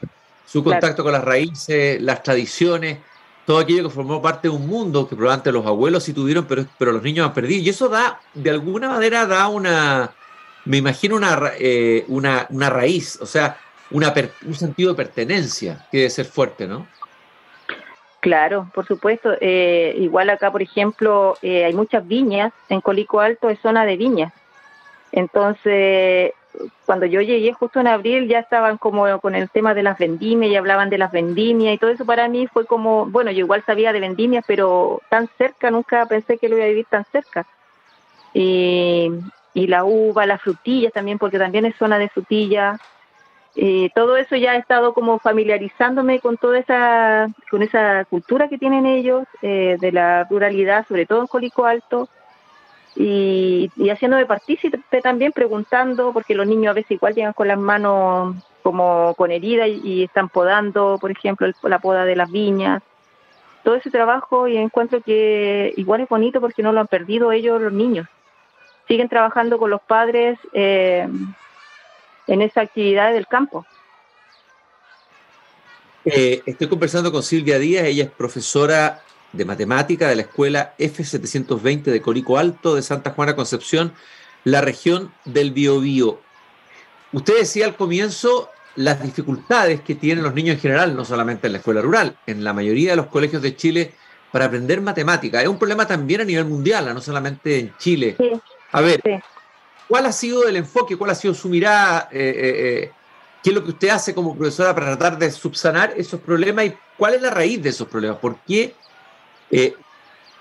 su 0.47 0.62
contacto 0.62 1.02
con 1.02 1.12
las 1.12 1.25
raíces, 1.25 2.00
las 2.00 2.23
tradiciones, 2.23 2.99
todo 3.47 3.59
aquello 3.59 3.85
que 3.85 3.90
formó 3.90 4.23
parte 4.23 4.49
de 4.49 4.54
un 4.54 4.66
mundo 4.66 5.09
que 5.09 5.16
probablemente 5.16 5.50
los 5.50 5.66
abuelos 5.66 6.04
sí 6.04 6.12
tuvieron, 6.12 6.44
pero, 6.44 6.64
pero 6.78 6.92
los 6.92 7.02
niños 7.02 7.26
han 7.26 7.35
perdido. 7.35 7.62
Y 7.62 7.68
eso 7.68 7.88
da, 7.88 8.21
de 8.35 8.50
alguna 8.50 8.88
manera, 8.88 9.26
da 9.26 9.49
una, 9.49 10.12
me 10.64 10.76
imagino 10.76 11.16
una, 11.16 11.52
eh, 11.59 12.04
una, 12.09 12.47
una 12.50 12.71
raíz, 12.71 13.18
o 13.21 13.26
sea, 13.26 13.59
una, 13.90 14.14
un 14.47 14.54
sentido 14.54 14.90
de 14.90 14.97
pertenencia 14.97 15.87
que 15.90 15.99
debe 15.99 16.11
ser 16.11 16.26
fuerte, 16.26 16.66
¿no? 16.66 16.87
Claro, 18.23 18.69
por 18.73 18.87
supuesto. 18.87 19.35
Eh, 19.41 19.97
igual 19.99 20.31
acá, 20.31 20.52
por 20.52 20.62
ejemplo, 20.62 21.37
eh, 21.43 21.64
hay 21.64 21.75
muchas 21.75 22.07
viñas. 22.07 22.52
En 22.69 22.81
Colico 22.81 23.19
Alto 23.19 23.50
es 23.50 23.59
zona 23.59 23.85
de 23.85 23.97
viñas. 23.97 24.33
Entonces, 25.11 26.33
cuando 26.87 27.07
yo 27.07 27.21
llegué 27.21 27.52
justo 27.52 27.81
en 27.81 27.88
abril, 27.88 28.29
ya 28.29 28.38
estaban 28.38 28.79
como 28.79 29.21
con 29.21 29.35
el 29.35 29.50
tema 29.50 29.75
de 29.75 29.83
las 29.83 29.99
vendimias 29.99 30.52
y 30.52 30.57
hablaban 30.57 30.88
de 30.88 30.99
las 30.99 31.11
vendimias 31.11 31.75
y 31.75 31.79
todo 31.79 31.91
eso 31.91 32.07
para 32.07 32.29
mí 32.29 32.47
fue 32.47 32.64
como, 32.64 33.07
bueno, 33.07 33.33
yo 33.33 33.41
igual 33.41 33.64
sabía 33.67 33.93
de 33.93 33.99
vendimias, 33.99 34.45
pero 34.47 35.02
tan 35.09 35.29
cerca, 35.37 35.73
nunca 35.73 36.07
pensé 36.07 36.38
que 36.38 36.49
lo 36.49 36.55
iba 36.55 36.64
a 36.64 36.69
vivir 36.69 36.87
tan 36.88 37.05
cerca. 37.11 37.45
Y, 38.35 39.11
y 39.52 39.67
la 39.67 39.83
uva, 39.83 40.26
las 40.26 40.41
frutillas 40.41 40.93
también, 40.93 41.19
porque 41.19 41.41
también 41.41 41.64
es 41.64 41.75
zona 41.75 41.99
de 41.99 42.09
frutillas. 42.09 42.81
Eh, 43.54 43.90
todo 43.94 44.16
eso 44.16 44.35
ya 44.37 44.54
he 44.54 44.59
estado 44.59 44.94
como 44.94 45.18
familiarizándome 45.18 46.21
con 46.21 46.38
toda 46.38 46.59
esa, 46.59 47.28
con 47.50 47.62
esa 47.62 48.04
cultura 48.06 48.49
que 48.49 48.59
tienen 48.59 48.87
ellos, 48.87 49.26
eh, 49.42 49.76
de 49.78 49.92
la 49.92 50.25
ruralidad, 50.25 50.87
sobre 50.87 51.06
todo 51.06 51.21
en 51.21 51.26
Colico 51.26 51.66
Alto, 51.66 52.09
y, 52.97 53.71
y 53.76 53.90
haciéndome 53.90 54.26
partícipe 54.26 54.78
también, 55.02 55.32
preguntando, 55.32 56.12
porque 56.12 56.35
los 56.35 56.47
niños 56.47 56.71
a 56.71 56.75
veces 56.75 56.92
igual 56.92 57.14
llegan 57.14 57.32
con 57.32 57.49
las 57.49 57.59
manos 57.59 58.37
como 58.62 59.14
con 59.16 59.30
heridas 59.30 59.68
y, 59.68 60.04
están 60.04 60.28
podando, 60.28 60.99
por 61.00 61.11
ejemplo, 61.11 61.49
la 61.62 61.78
poda 61.78 62.04
de 62.04 62.16
las 62.16 62.30
viñas. 62.30 62.82
Todo 63.64 63.75
ese 63.76 63.90
trabajo 63.90 64.49
y 64.49 64.56
encuentro 64.56 65.00
que 65.02 65.73
igual 65.76 66.00
es 66.00 66.09
bonito 66.09 66.40
porque 66.40 66.62
no 66.62 66.73
lo 66.73 66.80
han 66.80 66.87
perdido 66.87 67.32
ellos 67.32 67.61
los 67.61 67.73
niños. 67.73 68.09
Siguen 68.88 69.09
trabajando 69.09 69.59
con 69.59 69.71
los 69.71 69.82
padres 69.82 70.38
eh, 70.52 71.09
en 72.26 72.43
esa 72.43 72.62
actividad 72.62 73.12
del 73.12 73.26
campo. 73.26 73.67
Eh, 76.05 76.43
estoy 76.47 76.69
conversando 76.69 77.12
con 77.12 77.23
Silvia 77.23 77.59
Díaz, 77.59 77.85
ella 77.85 78.05
es 78.05 78.11
profesora 78.11 79.02
de 79.33 79.45
matemática 79.45 80.09
de 80.09 80.17
la 80.17 80.23
escuela 80.23 80.75
F720 80.79 81.85
de 81.85 82.02
Corico 82.02 82.38
Alto 82.38 82.75
de 82.75 82.83
Santa 82.83 83.12
Juana 83.12 83.37
Concepción, 83.37 83.93
la 84.45 84.61
región 84.61 85.12
del 85.25 85.52
Biobío. 85.52 86.21
Usted 87.12 87.38
decía 87.38 87.67
al 87.67 87.76
comienzo 87.76 88.50
las 88.75 89.02
dificultades 89.02 89.81
que 89.81 89.95
tienen 89.95 90.25
los 90.25 90.35
niños 90.35 90.57
en 90.57 90.61
general, 90.61 90.97
no 90.97 91.05
solamente 91.05 91.47
en 91.47 91.52
la 91.52 91.59
escuela 91.59 91.83
rural, 91.83 92.17
en 92.26 92.43
la 92.43 92.52
mayoría 92.52 92.91
de 92.91 92.97
los 92.97 93.07
colegios 93.07 93.43
de 93.43 93.55
Chile 93.55 93.93
para 94.33 94.47
aprender 94.47 94.81
matemática. 94.81 95.43
Es 95.43 95.49
un 95.49 95.59
problema 95.59 95.87
también 95.87 96.23
a 96.23 96.25
nivel 96.25 96.47
mundial, 96.47 96.93
no 96.93 97.00
solamente 97.00 97.59
en 97.59 97.76
Chile. 97.79 98.17
a 98.73 98.81
ver, 98.81 99.00
¿Cuál 99.93 100.07
ha 100.07 100.13
sido 100.13 100.49
el 100.49 100.57
enfoque? 100.57 100.97
¿Cuál 100.97 101.11
ha 101.11 101.15
sido 101.15 101.35
su 101.35 101.51
mirada? 101.51 102.09
Eh, 102.11 102.19
eh, 102.19 102.55
eh, 102.85 102.91
¿Qué 103.43 103.51
es 103.51 103.55
lo 103.55 103.63
que 103.63 103.73
usted 103.73 103.91
hace 103.91 104.15
como 104.15 104.35
profesora 104.35 104.75
para 104.75 104.87
tratar 104.87 105.19
de 105.19 105.31
subsanar 105.31 105.93
esos 105.95 106.19
problemas 106.19 106.65
y 106.65 106.75
cuál 106.97 107.13
es 107.13 107.21
la 107.21 107.29
raíz 107.29 107.63
de 107.63 107.69
esos 107.69 107.87
problemas? 107.89 108.17
¿Por 108.17 108.37
qué 108.37 108.75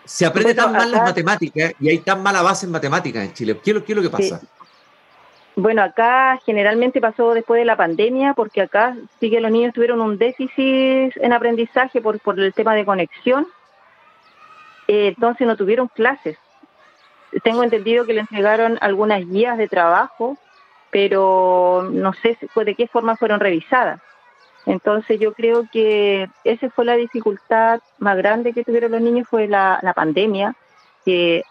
se 0.06 0.26
aprende 0.26 0.54
tan 0.56 0.72
mal 0.72 0.90
las 0.90 1.02
matemáticas 1.02 1.74
y 1.82 1.90
hay 1.90 1.98
tan 1.98 2.24
mala 2.24 2.42
base 2.42 2.66
en 2.66 2.72
matemáticas 2.72 3.26
en 3.26 3.34
Chile? 3.34 3.60
¿Qué 3.62 3.72
es 3.72 3.94
lo, 3.94 4.02
que 4.02 4.10
pasa? 4.10 4.40
Bueno, 5.58 5.84
acá 5.84 6.40
generalmente 6.46 7.02
pasó 7.02 7.34
después 7.34 7.60
de 7.60 7.66
la 7.66 7.76
pandemia, 7.76 8.34
porque 8.34 8.62
acá 8.62 8.96
sí 9.20 9.30
que 9.30 9.42
los 9.42 9.52
niños 9.52 9.74
tuvieron 9.74 10.00
un 10.00 10.18
déficit 10.18 11.12
en 11.18 11.34
aprendizaje 11.34 12.00
por, 12.00 12.22
por 12.22 12.40
el 12.40 12.54
tema 12.54 12.74
de 12.74 12.86
conexión, 12.86 13.46
entonces 14.88 15.46
no 15.46 15.58
tuvieron 15.58 15.90
clases 15.90 16.38
tengo 17.44 17.64
entendido 17.64 18.06
que 18.06 18.14
le 18.14 18.22
entregaron 18.22 18.78
algunas 18.82 19.28
guías 19.28 19.58
de 19.58 19.68
trabajo, 19.68 20.38
pero 20.92 21.90
no 21.92 22.14
sé 22.14 22.38
de 22.56 22.76
qué 22.76 22.88
forma 22.88 23.16
fueron 23.16 23.40
revisadas. 23.40 24.02
Entonces 24.66 25.20
yo 25.20 25.34
creo 25.34 25.68
que 25.72 26.30
esa 26.44 26.70
fue 26.70 26.86
la 26.86 26.96
dificultad 26.96 27.80
más 27.98 28.18
grande 28.18 28.54
que 28.54 28.64
tuvieron 28.64 28.92
los 28.92 29.02
niños, 29.02 29.28
fue 29.28 29.48
la, 29.48 29.80
pandemia, 29.96 30.56
que 31.04 31.44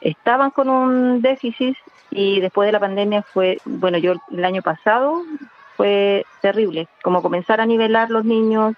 estaban 0.00 0.50
con 0.50 0.70
un 0.70 1.20
déficit 1.20 1.76
y 2.10 2.40
después 2.40 2.66
de 2.66 2.72
la 2.72 2.80
pandemia 2.80 3.22
fue, 3.22 3.58
bueno, 3.64 3.98
yo 3.98 4.14
el 4.30 4.44
año 4.44 4.62
pasado 4.62 5.22
fue 5.76 6.24
terrible, 6.40 6.88
como 7.02 7.20
comenzar 7.20 7.60
a 7.60 7.66
nivelar 7.66 8.10
los 8.10 8.24
niños 8.24 8.74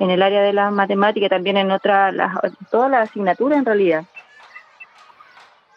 en 0.00 0.10
el 0.10 0.22
área 0.22 0.42
de 0.42 0.52
la 0.52 0.70
matemática, 0.70 1.28
también 1.28 1.56
en 1.56 1.70
otra, 1.70 2.12
todas 2.70 2.90
las 2.90 3.10
asignaturas 3.10 3.58
en 3.58 3.64
realidad 3.64 4.04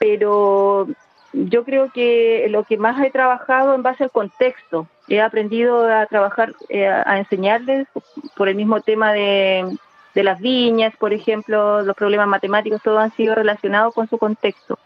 pero 0.02 0.88
yo 1.32 1.64
creo 1.64 1.92
que 1.92 2.48
lo 2.50 2.64
que 2.64 2.78
más 2.78 3.00
he 3.06 3.12
trabajado 3.12 3.76
en 3.76 3.84
base 3.84 4.06
al 4.06 4.10
contexto, 4.10 4.88
he 5.08 5.22
aprendido 5.22 5.86
a 5.86 6.08
trabajar, 6.08 6.56
eh, 6.70 6.88
a 6.88 7.20
enseñarles 7.20 7.88
por 8.36 8.50
el 8.50 8.56
mismo 8.56 8.82
tema 8.82 9.14
de, 9.14 9.78
las 10.16 10.40
viñas, 10.40 10.96
por 10.98 11.14
ejemplo, 11.14 11.84
los 11.84 11.96
problemas 11.96 12.28
matemáticos, 12.28 12.82
todos 12.82 13.00
han 13.00 13.16
sido 13.16 13.36
relacionados 13.36 13.94
con 13.94 14.10
su 14.10 14.18
contexto. 14.18 14.80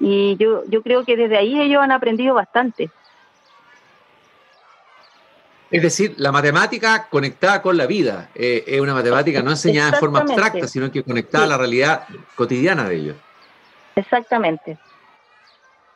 Y 0.00 0.36
yo, 0.38 0.64
yo 0.66 0.82
creo 0.82 1.04
que 1.04 1.16
desde 1.16 1.38
ahí 1.38 1.60
ellos 1.60 1.80
han 1.80 1.92
aprendido 1.92 2.34
bastante. 2.34 2.90
Es 5.70 5.82
decir, 5.82 6.14
la 6.16 6.32
matemática 6.32 7.06
conectada 7.08 7.62
con 7.62 7.76
la 7.76 7.86
vida, 7.86 8.28
eh, 8.34 8.64
es 8.66 8.80
una 8.80 8.92
matemática 8.92 9.40
no 9.40 9.50
enseñada 9.50 9.92
de 9.92 9.98
forma 9.98 10.18
abstracta, 10.18 10.66
sino 10.66 10.90
que 10.90 11.04
conectada 11.04 11.44
a 11.44 11.48
la 11.48 11.58
realidad 11.58 12.08
cotidiana 12.34 12.88
de 12.88 12.96
ellos. 12.96 13.16
Exactamente. 13.96 14.78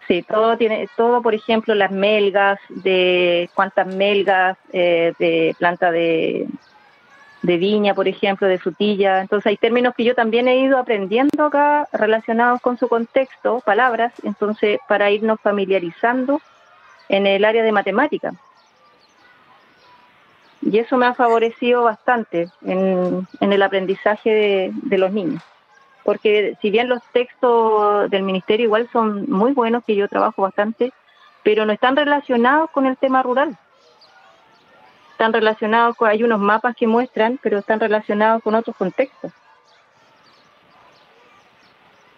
Sí, 0.07 0.23
todo 0.23 0.57
tiene, 0.57 0.89
todo, 0.97 1.21
por 1.21 1.35
ejemplo, 1.35 1.75
las 1.75 1.91
melgas, 1.91 2.59
de 2.69 3.51
cuántas 3.55 3.87
melgas 3.89 4.57
eh, 4.73 5.13
de 5.19 5.57
planta 5.59 5.91
de, 5.91 6.47
de 7.43 7.57
viña, 7.57 7.93
por 7.95 8.07
ejemplo, 8.07 8.47
de 8.47 8.59
frutilla. 8.59 9.21
Entonces 9.21 9.47
hay 9.47 9.57
términos 9.57 9.95
que 9.97 10.05
yo 10.05 10.15
también 10.15 10.47
he 10.47 10.59
ido 10.59 10.79
aprendiendo 10.79 11.45
acá 11.45 11.89
relacionados 11.93 12.61
con 12.61 12.79
su 12.79 12.87
contexto, 12.87 13.61
palabras, 13.65 14.13
entonces 14.23 14.79
para 14.89 15.11
irnos 15.11 15.41
familiarizando 15.41 16.41
en 17.09 17.27
el 17.27 17.45
área 17.45 17.65
de 17.65 17.73
matemática. 17.73 18.33
Y 20.63 20.79
eso 20.79 20.97
me 20.97 21.07
ha 21.07 21.15
favorecido 21.15 21.83
bastante 21.83 22.49
en, 22.65 23.27
en 23.41 23.53
el 23.53 23.63
aprendizaje 23.63 24.71
de 24.73 24.99
los 24.99 25.13
niños 25.13 25.43
porque 26.07 26.57
si 26.63 26.71
bien 26.71 26.89
los 26.89 27.03
textos 27.13 28.09
del 28.11 28.23
ministerio 28.23 28.67
igual 28.67 28.89
son 28.93 29.29
muy 29.29 29.53
buenos, 29.53 29.83
que 29.85 29.97
yo 29.97 30.07
trabajo 30.09 30.41
bastante, 30.41 30.93
pero 31.43 31.67
no 31.67 31.73
están 31.73 31.97
relacionados 31.97 32.71
con 32.71 32.87
el 32.87 32.97
tema 32.97 33.25
rural. 33.25 33.59
están 35.11 35.33
relacionados 35.33 35.97
con, 35.97 36.09
hay 36.09 36.23
unos 36.23 36.39
mapas 36.39 36.77
que 36.77 36.87
muestran, 36.87 37.41
pero 37.43 37.59
están 37.59 37.81
relacionados 37.81 38.41
con 38.45 38.55
otros 38.55 38.77
contextos. 38.77 39.33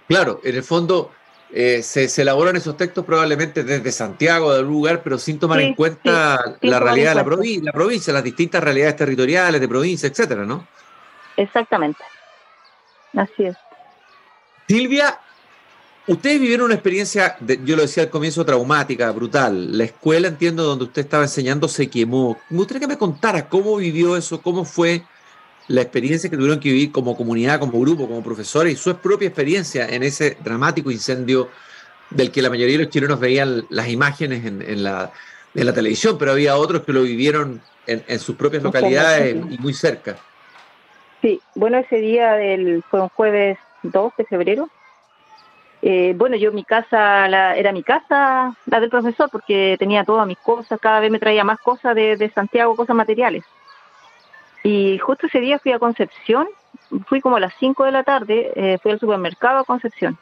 Claro, 0.07 0.40
en 0.45 0.57
el 0.57 0.62
fondo 0.62 1.11
eh, 1.50 1.83
se, 1.83 2.09
elaboran 2.21 2.57
esos 2.57 2.76
textos 2.76 3.07
probablemente 3.07 3.64
desde 3.64 3.90
Santiago, 3.90 4.52
de 4.52 4.59
algún 4.59 4.75
lugar, 4.75 5.00
pero 5.02 5.16
sin 5.16 5.38
tomar 5.38 5.61
en 5.62 5.75
cuenta 5.75 6.59
la 6.61 6.78
realidad 6.78 7.12
de 7.12 7.14
la, 7.14 7.23
la 7.62 7.73
provincia, 7.73 8.12
las 8.12 8.25
distintas 8.25 8.62
realidades 8.62 8.97
territoriales 8.97 9.59
de 9.59 9.68
provincia, 9.68 10.07
etcétera, 10.11 10.45
¿no? 10.45 10.66
Exactamente. 11.38 12.04
Así 13.14 13.47
es. 13.47 13.57
Silvia, 14.68 15.18
ustedes 16.06 16.38
vivieron 16.38 16.66
una 16.66 16.75
experiencia, 16.75 17.38
yo 17.40 17.75
lo 17.75 17.82
decía 17.82 18.02
al 18.02 18.10
comienzo, 18.10 18.44
traumática, 18.44 19.10
brutal. 19.12 19.78
La 19.78 19.84
escuela, 19.84 20.28
entiendo, 20.28 20.62
donde 20.62 20.84
usted 20.84 21.02
estaba 21.02 21.22
enseñando 21.22 21.68
se 21.68 21.88
quemó. 21.88 22.37
Me 22.50 22.58
gustaría 22.58 22.80
que 22.80 22.87
me 22.87 22.98
contara 22.98 23.48
cómo 23.48 23.76
vivió 23.76 24.14
eso, 24.14 24.42
cómo 24.42 24.66
fue 24.66 25.04
la 25.68 25.80
experiencia 25.80 26.28
que 26.28 26.37
tuvieron 26.37 26.60
que 26.60 26.70
vivir 26.70 26.92
como 26.92 27.16
comunidad, 27.16 27.60
como 27.60 27.80
grupo, 27.80 28.06
como 28.06 28.22
profesores 28.22 28.75
y 28.75 28.76
su 28.76 28.94
propia 28.96 29.28
experiencia 29.28 29.87
en 29.88 30.02
ese 30.02 30.37
dramático 30.44 30.90
incendio 30.90 31.48
del 32.10 32.30
que 32.30 32.42
la 32.42 32.50
mayoría 32.50 32.76
de 32.76 32.84
los 32.84 32.92
chilenos 32.92 33.18
veían 33.18 33.64
las 33.70 33.88
imágenes 33.88 34.44
en, 34.44 34.82
la, 34.82 35.12
televisión, 35.54 36.16
pero 36.18 36.32
había 36.32 36.56
otros 36.56 36.82
que 36.84 36.92
lo 36.92 37.02
vivieron 37.02 37.62
en, 37.87 38.18
sus 38.18 38.37
propias 38.37 38.62
localidades 38.62 39.34
y 39.34 39.58
muy 39.58 39.72
cerca. 39.72 40.16
Sí, 41.22 41.40
bueno, 41.54 41.78
ese 41.78 41.96
día 41.96 42.32
del, 42.32 42.82
fue 42.90 43.00
un 43.00 43.08
jueves 43.08 43.58
2 43.82 44.12
de 44.16 44.25
febrero. 44.25 44.68
Eh, 45.80 46.12
bueno, 46.16 46.37
yo 46.37 46.50
mi 46.52 46.64
casa, 46.64 47.26
era 47.56 47.73
mi 47.73 47.82
casa, 47.82 48.56
la 48.66 48.80
del 48.80 48.90
profesor, 48.90 49.28
porque 49.30 49.76
tenía 49.78 50.04
todas 50.04 50.26
mis 50.26 50.38
cosas, 50.38 50.80
cada 50.80 51.00
vez 51.00 51.11
me 51.11 51.20
traía 51.20 51.44
más 51.44 51.61
cosas 51.61 51.94
de, 51.94 52.16
de 52.16 52.30
Santiago, 52.30 52.75
cosas 52.75 52.97
materiales. 52.97 53.44
Y 54.64 54.99
justo 54.99 55.26
ese 55.26 55.40
día 55.40 55.58
fui 55.58 55.73
a 55.73 55.78
Concepción, 55.78 56.49
fui 57.06 57.20
como 57.20 57.37
a 57.37 57.40
las 57.40 57.54
5 57.58 57.85
de 57.85 57.92
la 57.92 58.02
tarde, 58.02 58.52
eh, 58.54 58.78
fui 58.82 58.90
al 58.90 59.00
supermercado 59.00 59.58
a 59.58 59.64
Concepción. 59.64 60.18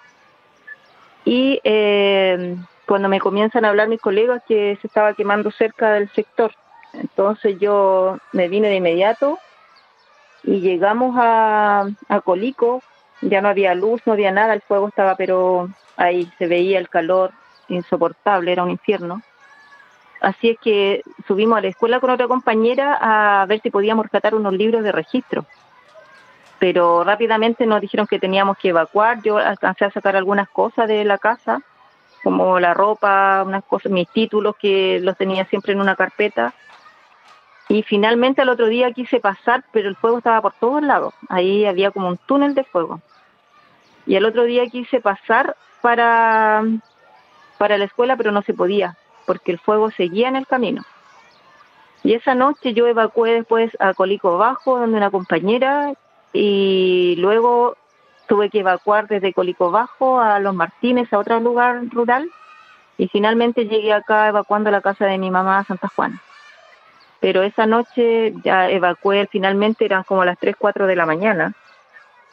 Y 1.25 1.61
eh, 1.65 2.57
cuando 2.87 3.09
me 3.09 3.21
comienzan 3.21 3.65
a 3.65 3.71
hablar 3.71 3.89
mis 3.89 4.01
colegas 4.01 4.43
que 4.47 4.79
se 4.81 4.87
estaba 4.87 5.15
quemando 5.15 5.51
cerca 5.51 5.93
del 5.93 6.11
sector, 6.13 6.53
entonces 6.93 7.59
yo 7.59 8.19
me 8.33 8.49
vine 8.49 8.69
de 8.69 8.77
inmediato 8.77 9.39
y 10.45 10.61
llegamos 10.61 11.17
a, 11.19 11.89
a 12.09 12.21
Colico, 12.21 12.83
ya 13.21 13.41
no 13.41 13.49
había 13.49 13.75
luz, 13.75 14.01
no 14.07 14.13
había 14.13 14.31
nada, 14.31 14.55
el 14.55 14.63
fuego 14.63 14.89
estaba, 14.89 15.17
pero 15.17 15.69
ahí 15.97 16.31
se 16.39 16.47
veía 16.47 16.79
el 16.79 16.89
calor 16.89 17.33
insoportable, 17.69 18.53
era 18.53 18.63
un 18.63 18.71
infierno. 18.71 19.23
Así 20.21 20.51
es 20.51 20.59
que 20.59 21.03
subimos 21.27 21.59
a 21.59 21.61
la 21.61 21.69
escuela 21.69 22.01
con 22.01 22.11
otra 22.11 22.27
compañera 22.27 22.99
a 23.01 23.47
ver 23.47 23.61
si 23.61 23.71
podíamos 23.71 24.07
rescatar 24.07 24.35
unos 24.35 24.55
libros 24.55 24.83
de 24.83 24.93
registro. 24.93 25.45
Pero 26.59 27.05
rápidamente 27.05 27.67
nos 27.67 27.83
dijeron 27.83 28.07
que 28.07 28.19
teníamos 28.19 28.57
que 28.57 28.71
evacuar. 28.71 29.23
Yo 29.23 29.37
alcancé 29.37 29.85
a 29.85 29.91
sacar 29.91 30.17
algunas 30.17 30.49
cosas 30.49 30.89
de 30.89 31.05
la 31.05 31.19
casa, 31.19 31.61
como 32.23 32.59
la 32.59 32.73
ropa, 32.73 33.43
unas 33.47 33.63
cosas, 33.65 33.93
mis 33.93 34.09
títulos 34.09 34.57
que 34.57 34.99
los 35.01 35.17
tenía 35.19 35.45
siempre 35.45 35.73
en 35.73 35.81
una 35.81 35.97
carpeta. 35.97 36.55
Y 37.69 37.83
finalmente 37.83 38.43
al 38.43 38.49
otro 38.49 38.67
día 38.67 38.93
quise 38.93 39.21
pasar, 39.21 39.65
pero 39.73 39.89
el 39.89 39.97
fuego 39.97 40.19
estaba 40.19 40.41
por 40.41 40.53
todos 40.53 40.83
lados. 40.83 41.15
Ahí 41.29 41.67
había 41.67 41.91
como 41.91 42.09
un 42.09 42.17
túnel 42.17 42.55
de 42.55 42.65
fuego. 42.65 43.01
Y 44.07 44.15
al 44.17 44.25
otro 44.25 44.45
día 44.45 44.67
quise 44.67 45.01
pasar 45.01 45.57
para, 45.83 46.63
para 47.59 47.77
la 47.77 47.85
escuela, 47.85 48.17
pero 48.17 48.31
no 48.31 48.43
se 48.43 48.55
podía 48.55 48.97
porque 49.27 49.53
el 49.53 49.59
fuego 49.59 49.91
seguía 49.91 50.29
en 50.29 50.37
el 50.37 50.47
camino. 50.47 50.83
Y 52.03 52.15
esa 52.15 52.35
noche 52.35 52.73
yo 52.73 52.87
evacué 52.87 53.33
después 53.33 53.77
a 53.81 53.93
Colico 53.93 54.39
Bajo, 54.39 54.79
donde 54.79 54.97
una 54.97 55.11
compañera, 55.11 55.93
y 56.33 57.17
luego 57.19 57.76
tuve 58.29 58.49
que 58.49 58.61
evacuar 58.61 59.09
desde 59.09 59.35
Colico 59.35 59.71
Bajo 59.71 60.21
a 60.21 60.39
Los 60.39 60.55
Martínez, 60.55 61.13
a 61.13 61.19
otro 61.19 61.41
lugar 61.41 61.83
rural, 61.91 62.31
y 62.97 63.09
finalmente 63.09 63.67
llegué 63.67 63.93
acá 63.93 64.29
evacuando 64.29 64.71
la 64.71 64.81
casa 64.81 65.07
de 65.07 65.19
mi 65.19 65.31
mamá 65.31 65.59
a 65.59 65.65
Santa 65.65 65.89
Juana. 65.89 66.23
Pero 67.21 67.43
esa 67.43 67.67
noche 67.67 68.35
ya 68.45 68.71
evacué, 68.71 69.26
finalmente 69.31 69.85
eran 69.85 70.05
como 70.05 70.25
las 70.25 70.39
3, 70.39 70.57
4 70.59 70.87
de 70.87 70.97
la 70.97 71.07
mañana, 71.07 71.55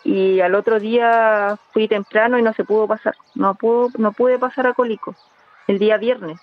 y 0.03 0.41
al 0.41 0.55
otro 0.55 0.79
día 0.79 1.57
fui 1.71 1.87
temprano 1.87 2.37
y 2.37 2.41
no 2.41 2.53
se 2.53 2.65
pudo 2.65 2.87
pasar, 2.87 3.15
no, 3.35 3.55
pudo, 3.55 3.89
no 3.97 4.11
pude 4.11 4.37
pasar 4.37 4.67
a 4.67 4.73
Colico, 4.73 5.15
el 5.67 5.79
día 5.79 5.97
viernes. 5.97 6.39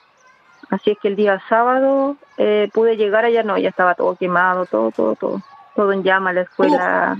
Así 0.70 0.92
es 0.92 0.98
que 0.98 1.08
el 1.08 1.16
día 1.16 1.42
sábado 1.48 2.16
eh, 2.38 2.70
pude 2.72 2.96
llegar 2.96 3.24
allá, 3.24 3.42
no, 3.42 3.58
ya 3.58 3.68
estaba 3.68 3.94
todo 3.94 4.16
quemado, 4.16 4.66
todo, 4.66 4.90
todo, 4.92 5.16
todo, 5.16 5.42
todo 5.74 5.92
en 5.92 6.02
llama, 6.02 6.32
la 6.32 6.42
escuela. 6.42 7.18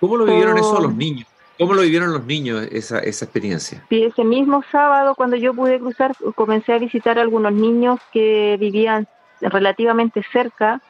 ¿Cómo, 0.00 0.16
lo 0.16 0.24
vivieron 0.26 0.58
eso 0.58 0.80
los 0.80 0.94
niños? 0.94 1.26
¿Cómo 1.58 1.74
lo 1.74 1.82
vivieron 1.82 2.12
los 2.12 2.24
niños 2.24 2.66
esa, 2.70 2.98
esa 2.98 3.24
experiencia? 3.24 3.82
Sí, 3.88 4.04
ese 4.04 4.24
mismo 4.24 4.62
sábado 4.70 5.14
cuando 5.14 5.36
yo 5.36 5.54
pude 5.54 5.78
cruzar, 5.78 6.12
comencé 6.34 6.72
a 6.72 6.78
visitar 6.78 7.18
a 7.18 7.22
algunos 7.22 7.52
niños 7.52 8.00
que 8.12 8.56
vivían 8.58 9.06
relativamente 9.42 10.22
cerca 10.32 10.80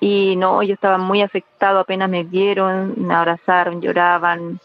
y 0.00 0.36
no, 0.36 0.62
ellos 0.62 0.74
estaban 0.74 1.00
muy 1.00 1.22
afectados, 1.22 1.82
apenas 1.82 2.10
me 2.10 2.24
vieron, 2.24 2.94
me 2.96 3.14
abrazaron, 3.14 3.80
lloraban. 3.80 4.58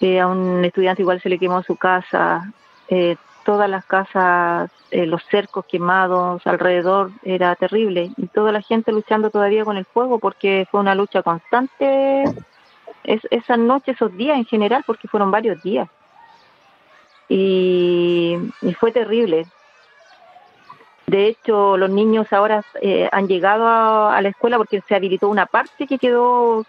Eh, 0.00 0.20
a 0.20 0.28
un 0.28 0.64
estudiante 0.64 1.02
igual 1.02 1.20
se 1.20 1.28
le 1.28 1.38
quemó 1.38 1.62
su 1.62 1.76
casa. 1.76 2.52
Eh, 2.88 3.16
todas 3.44 3.68
las 3.68 3.84
casas, 3.84 4.70
eh, 4.90 5.06
los 5.06 5.24
cercos 5.24 5.64
quemados 5.66 6.46
alrededor, 6.46 7.10
era 7.24 7.56
terrible. 7.56 8.12
Y 8.16 8.28
toda 8.28 8.52
la 8.52 8.62
gente 8.62 8.92
luchando 8.92 9.30
todavía 9.30 9.64
con 9.64 9.76
el 9.76 9.84
fuego 9.86 10.20
porque 10.20 10.68
fue 10.70 10.80
una 10.80 10.94
lucha 10.94 11.22
constante 11.22 12.24
es, 13.04 13.20
esa 13.30 13.56
noche, 13.56 13.92
esos 13.92 14.16
días 14.16 14.36
en 14.36 14.46
general, 14.46 14.82
porque 14.86 15.08
fueron 15.08 15.30
varios 15.30 15.62
días. 15.62 15.88
Y, 17.28 18.36
fue 18.78 18.92
terrible. 18.92 19.46
De 21.14 21.28
hecho, 21.28 21.76
los 21.76 21.90
niños 21.90 22.32
ahora 22.32 22.64
eh, 22.82 23.08
han 23.12 23.28
llegado 23.28 23.68
a, 23.68 24.20
la 24.20 24.30
escuela 24.30 24.56
porque 24.56 24.80
se 24.80 24.96
habilitó 24.96 25.28
una 25.28 25.46
parte 25.46 25.86
que 25.86 25.96
quedó, 25.96 26.66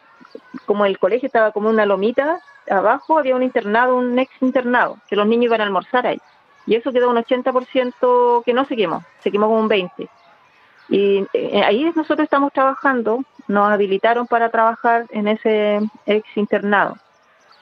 como 0.67 0.86
el 0.86 0.99
colegio 0.99 1.25
estaba 1.25 1.51
como 1.51 1.67
una 1.67 1.88
lomita, 1.88 2.39
abajo 2.69 3.17
había 3.17 3.36
un 3.36 3.41
internado, 3.41 3.95
un 3.95 4.19
ex 4.19 4.31
internado, 4.41 4.99
que 5.10 5.15
los 5.15 5.25
niños 5.25 5.45
iban 5.45 5.62
a 5.62 5.63
almorzar 5.63 6.05
ahí 6.05 6.21
y 6.67 6.75
eso 6.75 6.91
quedó 6.91 7.10
un 7.10 7.17
80% 7.17 8.43
que 8.43 8.53
no 8.53 8.65
se 8.65 8.75
quemó, 8.75 9.03
se 9.21 9.31
quemó 9.31 9.47
como 9.47 9.62
un 9.62 9.67
20%. 9.67 10.08
Y 10.89 11.25
eh, 11.34 11.63
ahí 11.63 11.91
nosotros 11.95 12.25
estamos 12.25 12.53
trabajando, 12.53 13.23
nos 13.47 13.71
habilitaron 13.71 14.27
para 14.27 14.49
trabajar 14.49 15.08
en 15.10 15.27
ese 15.27 15.79
ex 16.05 16.23
internado. 16.38 16.97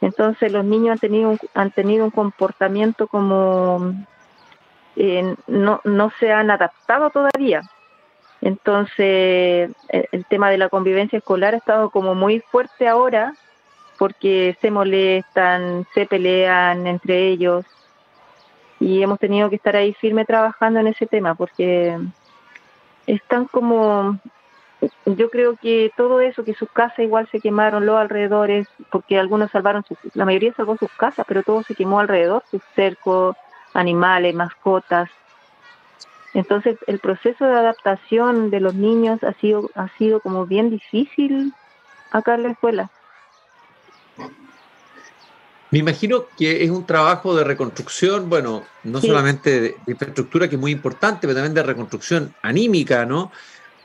Entonces 0.02 0.52
los 0.52 0.66
niños 0.66 0.92
han 0.92 1.00
tenido 1.00 1.30
un, 1.30 1.40
han 1.54 1.72
tenido 1.72 2.04
un 2.04 2.12
comportamiento 2.12 3.08
como 3.08 3.94
eh, 4.96 5.36
no, 5.48 5.82
no 5.84 6.12
se 6.20 6.32
han 6.32 6.52
adaptado 6.52 7.10
todavía. 7.10 7.62
Entonces 8.42 9.72
el, 9.90 10.08
el 10.12 10.26
tema 10.26 10.50
de 10.50 10.58
la 10.58 10.70
convivencia 10.70 11.18
escolar 11.18 11.54
ha 11.54 11.58
estado 11.58 11.90
como 11.90 12.16
muy 12.16 12.40
fuerte 12.40 12.88
ahora 12.88 13.34
porque 13.98 14.58
se 14.60 14.72
molestan, 14.72 15.86
se 15.94 16.06
pelean 16.06 16.88
entre 16.88 17.30
ellos, 17.30 17.66
y 18.84 19.02
hemos 19.02 19.18
tenido 19.18 19.50
que 19.50 19.56
estar 19.56 19.76
ahí 19.76 19.94
firme 19.94 20.26
trabajando 20.26 20.80
en 20.82 20.88
ese 20.88 21.06
tema 21.06 21.36
porque 21.36 21.98
están 23.08 23.46
como 23.46 24.20
yo 25.06 25.30
creo 25.30 25.56
que 25.56 25.92
todo 25.96 26.20
eso 26.20 26.44
que 26.44 26.54
sus 26.54 26.70
casas 26.70 27.00
igual 27.00 27.30
se 27.32 27.40
quemaron 27.40 27.86
los 27.86 27.96
alrededores 27.96 28.68
porque 28.92 29.18
algunos 29.18 29.52
salvaron 29.52 29.86
sus, 29.86 29.98
la 30.14 30.26
mayoría 30.26 30.54
salvó 30.54 30.76
sus 30.76 30.92
casas 30.92 31.26
pero 31.26 31.44
todo 31.44 31.64
se 31.64 31.76
quemó 31.76 32.02
alrededor 32.02 32.44
sus 32.52 32.62
cercos 32.76 33.38
animales 33.74 34.34
mascotas 34.36 35.10
entonces 36.34 36.78
el 36.88 37.00
proceso 37.00 37.46
de 37.46 37.54
adaptación 37.54 38.50
de 38.50 38.60
los 38.60 38.74
niños 38.76 39.24
ha 39.24 39.34
sido 39.34 39.70
ha 39.76 39.88
sido 39.98 40.20
como 40.20 40.46
bien 40.46 40.70
difícil 40.70 41.54
acá 42.12 42.36
en 42.36 42.44
la 42.44 42.52
escuela 42.52 42.90
me 45.74 45.80
imagino 45.80 46.26
que 46.38 46.64
es 46.64 46.70
un 46.70 46.86
trabajo 46.86 47.36
de 47.36 47.44
reconstrucción, 47.44 48.30
bueno, 48.30 48.64
no 48.84 49.02
solamente 49.02 49.60
de, 49.60 49.76
infraestructura, 49.88 50.48
que 50.48 50.54
es 50.54 50.62
muy 50.62 50.72
importante, 50.72 51.22
pero 51.22 51.34
también 51.34 51.56
de 51.56 51.64
reconstrucción 51.64 52.32
anímica, 52.44 53.08
¿no? 53.08 53.32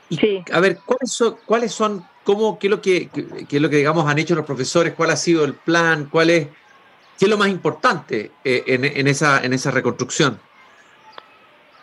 Y, 0.07 0.43
A 0.51 0.59
ver, 0.59 0.77
¿cuáles 0.85 1.11
son, 1.11 1.37
cuáles 1.47 1.71
son 1.71 2.05
cómo, 2.23 2.59
qué 2.59 2.67
es 2.67 2.71
lo 2.71 2.79
que, 2.79 3.09
qué 3.09 3.55
es 3.55 3.59
lo 3.59 3.71
que, 3.71 3.77
digamos, 3.77 4.07
han 4.07 4.19
hecho 4.19 4.35
los 4.35 4.45
profesores? 4.45 4.93
¿Cuál 4.93 5.09
ha 5.09 5.15
sido 5.15 5.43
el 5.43 5.55
plan? 5.55 6.07
¿Cuál 6.11 6.29
es, 6.29 6.47
qué 7.19 7.25
es 7.25 7.29
lo 7.29 7.37
más 7.37 7.49
importante 7.49 8.31
eh, 8.45 8.63
en, 8.65 9.07
esa, 9.07 9.71
reconstrucción? 9.71 10.39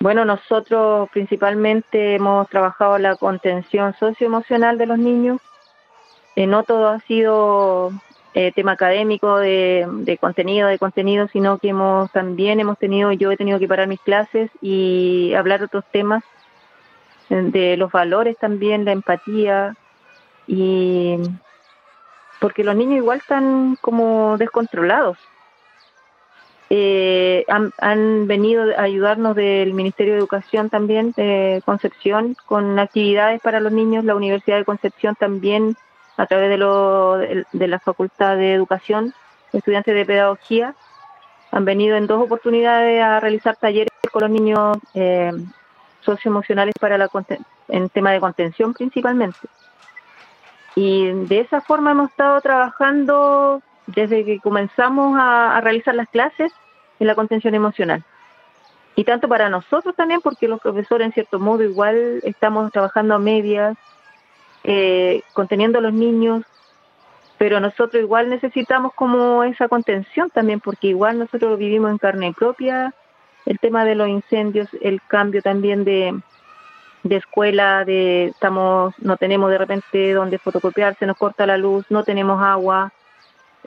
Bueno, 0.01 0.25
nosotros 0.25 1.09
principalmente 1.13 2.15
hemos 2.15 2.49
trabajado 2.49 2.99
la 2.99 3.17
contención 3.17 3.95
socioemocional 3.99 4.79
de 4.79 4.87
los 4.87 4.99
niños. 4.99 5.41
Eh, 6.37 6.47
no 6.47 6.65
todo 6.65 6.89
ha 6.89 7.01
sido 7.01 7.93
eh, 8.35 8.53
tema 8.53 8.73
académico, 8.73 9.39
de, 9.39 10.19
contenido, 10.21 10.69
de 10.69 10.79
contenido, 10.79 11.29
sino 11.29 11.59
que 11.59 11.69
hemos 11.69 12.11
también 12.13 12.59
hemos 12.59 12.79
tenido, 12.79 13.13
yo 13.13 13.31
he 13.31 13.37
tenido 13.37 13.59
que 13.59 13.69
parar 13.69 13.89
mis 13.89 14.01
clases 14.01 14.51
y 14.61 15.35
hablar 15.35 15.61
de 15.61 15.67
otros 15.67 15.85
temas 15.93 16.25
de 17.29 17.77
los 17.77 17.91
valores 17.91 18.37
también, 18.39 18.85
la 18.85 18.93
empatía, 18.93 19.75
y 20.47 21.17
porque 22.47 22.63
los 22.63 22.77
niños 22.77 22.99
igual 22.99 23.19
están 23.19 23.77
como 23.81 24.39
descontrolados. 24.39 25.19
Eh, 26.71 27.45
han, 27.49 28.29
venido 28.29 28.63
a 28.79 28.83
ayudarnos 28.83 29.35
del 29.35 29.75
Ministerio 29.75 30.13
de 30.13 30.21
Educación 30.21 30.71
también, 30.71 31.11
de 31.17 31.61
Concepción, 31.67 32.37
con 32.47 32.79
actividades 32.79 33.41
para 33.41 33.59
los 33.59 33.73
niños. 33.73 34.05
La 34.05 34.15
Universidad 34.15 34.59
de 34.59 34.65
Concepción 34.65 35.17
también, 35.17 35.77
a 36.17 36.27
través 36.27 36.49
de, 36.49 36.57
lo, 36.57 37.17
de 37.17 37.67
la 37.67 37.81
Facultad 37.81 38.37
de 38.37 38.55
Educación, 38.55 39.13
estudiantes 39.53 39.97
de 39.97 40.07
Pedagogía, 40.07 40.77
han 41.51 41.65
venido 41.65 41.97
en 41.97 42.07
dos 42.07 42.23
oportunidades 42.23 43.03
a 43.03 43.19
realizar 43.19 43.57
talleres 43.57 43.91
con 44.13 44.23
los 44.23 44.31
niños 44.31 44.79
eh, 44.95 45.33
socioemocionales 46.01 46.75
para 46.79 46.97
la 46.97 47.11
en 47.67 47.89
tema 47.89 48.13
de 48.13 48.21
contención 48.21 48.73
principalmente. 48.73 49.37
Y 50.77 51.11
de 51.11 51.41
esa 51.41 51.63
forma 51.63 51.93
hemos 51.93 52.11
estado 52.11 52.39
trabajando 52.43 53.63
desde 53.87 54.27
que 54.27 54.39
comenzamos 54.41 55.17
a, 55.19 55.59
realizar 55.63 55.95
las 55.95 56.09
clases 56.11 56.53
en 57.01 57.07
la 57.07 57.15
contención 57.15 57.55
emocional. 57.55 58.05
Y 58.95 59.05
tanto 59.05 59.27
para 59.27 59.49
nosotros 59.49 59.97
también, 59.97 60.21
porque 60.21 60.49
los 60.49 60.61
profesores 60.61 61.07
en 61.07 61.13
cierto 61.15 61.39
modo 61.39 61.63
igual 61.63 62.21
estamos 62.25 62.71
trabajando 62.73 63.15
a 63.15 63.19
medias, 63.19 63.77
eh, 64.65 65.23
conteniendo 65.33 65.79
a 65.79 65.83
los 65.83 65.95
niños, 65.95 66.45
pero 67.39 67.59
nosotros 67.59 68.03
igual 68.03 68.29
necesitamos 68.29 68.93
como 68.93 69.45
esa 69.45 69.69
contención 69.69 70.29
también, 70.29 70.61
porque 70.61 70.89
igual 70.89 71.19
nosotros 71.19 71.59
vivimos 71.59 71.91
en 71.91 71.99
carne 71.99 72.35
propia, 72.35 72.93
el 73.47 73.59
tema 73.59 73.87
de 73.87 73.95
los 73.95 74.09
incendios, 74.09 74.69
el 74.83 75.01
cambio 75.09 75.41
también 75.41 75.85
de, 75.85 76.21
de 77.09 77.17
escuela, 77.17 77.85
de 77.85 78.27
estamos, 78.27 78.95
no 78.99 79.17
tenemos 79.17 79.51
de 79.51 79.59
repente 79.59 80.13
donde 80.13 80.39
fotocopiar, 80.39 80.97
se 80.99 81.07
nos 81.07 81.17
corta 81.17 81.47
la 81.47 81.59
luz, 81.59 81.85
no 81.91 82.05
tenemos 82.05 82.43
agua. 82.43 82.93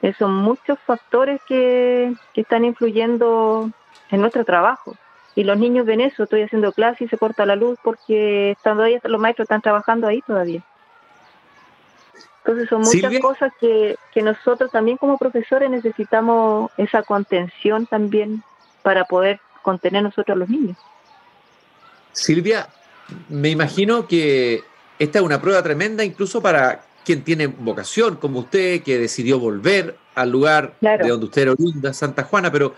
Eh, 0.01 0.13
son 0.17 0.33
muchos 0.33 0.79
factores 0.85 1.41
que, 1.47 2.13
que 2.33 2.41
están 2.41 2.65
influyendo 2.65 3.69
en 4.11 4.21
nuestro 4.21 4.45
trabajo. 4.45 4.95
Y 5.35 5.43
los 5.43 5.57
niños 5.57 5.85
ven 5.85 6.01
eso, 6.01 6.23
estoy 6.23 6.41
haciendo 6.41 6.71
clase 6.71 7.05
y 7.05 7.07
se 7.07 7.17
corta 7.17 7.45
la 7.45 7.55
luz 7.55 7.77
porque 7.83 8.51
estando 8.51 8.83
ahí, 8.83 8.99
los 9.03 9.21
maestros 9.21 9.45
están 9.45 9.61
trabajando 9.61 10.07
ahí 10.07 10.21
todavía. 10.21 10.63
Entonces 12.39 12.69
son 12.69 12.81
muchas 12.81 13.19
cosas 13.19 13.53
que, 13.59 13.95
que 14.11 14.21
nosotros 14.21 14.71
también 14.71 14.97
como 14.97 15.17
profesores 15.17 15.69
necesitamos 15.69 16.71
esa 16.77 17.03
contención 17.03 17.85
también 17.85 18.43
para 18.81 19.05
poder 19.05 19.39
contener 19.61 20.03
nosotros 20.03 20.35
a 20.35 20.39
los 20.39 20.49
niños. 20.49 20.77
Silvia, 22.11 22.67
me 23.29 23.49
imagino 23.49 24.07
que 24.07 24.63
esta 24.97 25.19
es 25.19 25.25
una 25.25 25.41
prueba 25.41 25.63
tremenda 25.63 26.03
incluso 26.03 26.41
para 26.41 26.83
quien 27.05 27.23
tiene 27.23 27.47
vocación 27.47 28.17
como 28.17 28.39
usted, 28.41 28.83
que 28.83 28.99
decidió 28.99 29.39
volver 29.39 29.97
al 30.15 30.29
lugar 30.29 30.75
de 30.81 31.07
donde 31.07 31.25
usted 31.25 31.43
era 31.43 31.51
oriunda, 31.53 31.93
Santa 31.93 32.23
Juana, 32.23 32.51
pero 32.51 32.75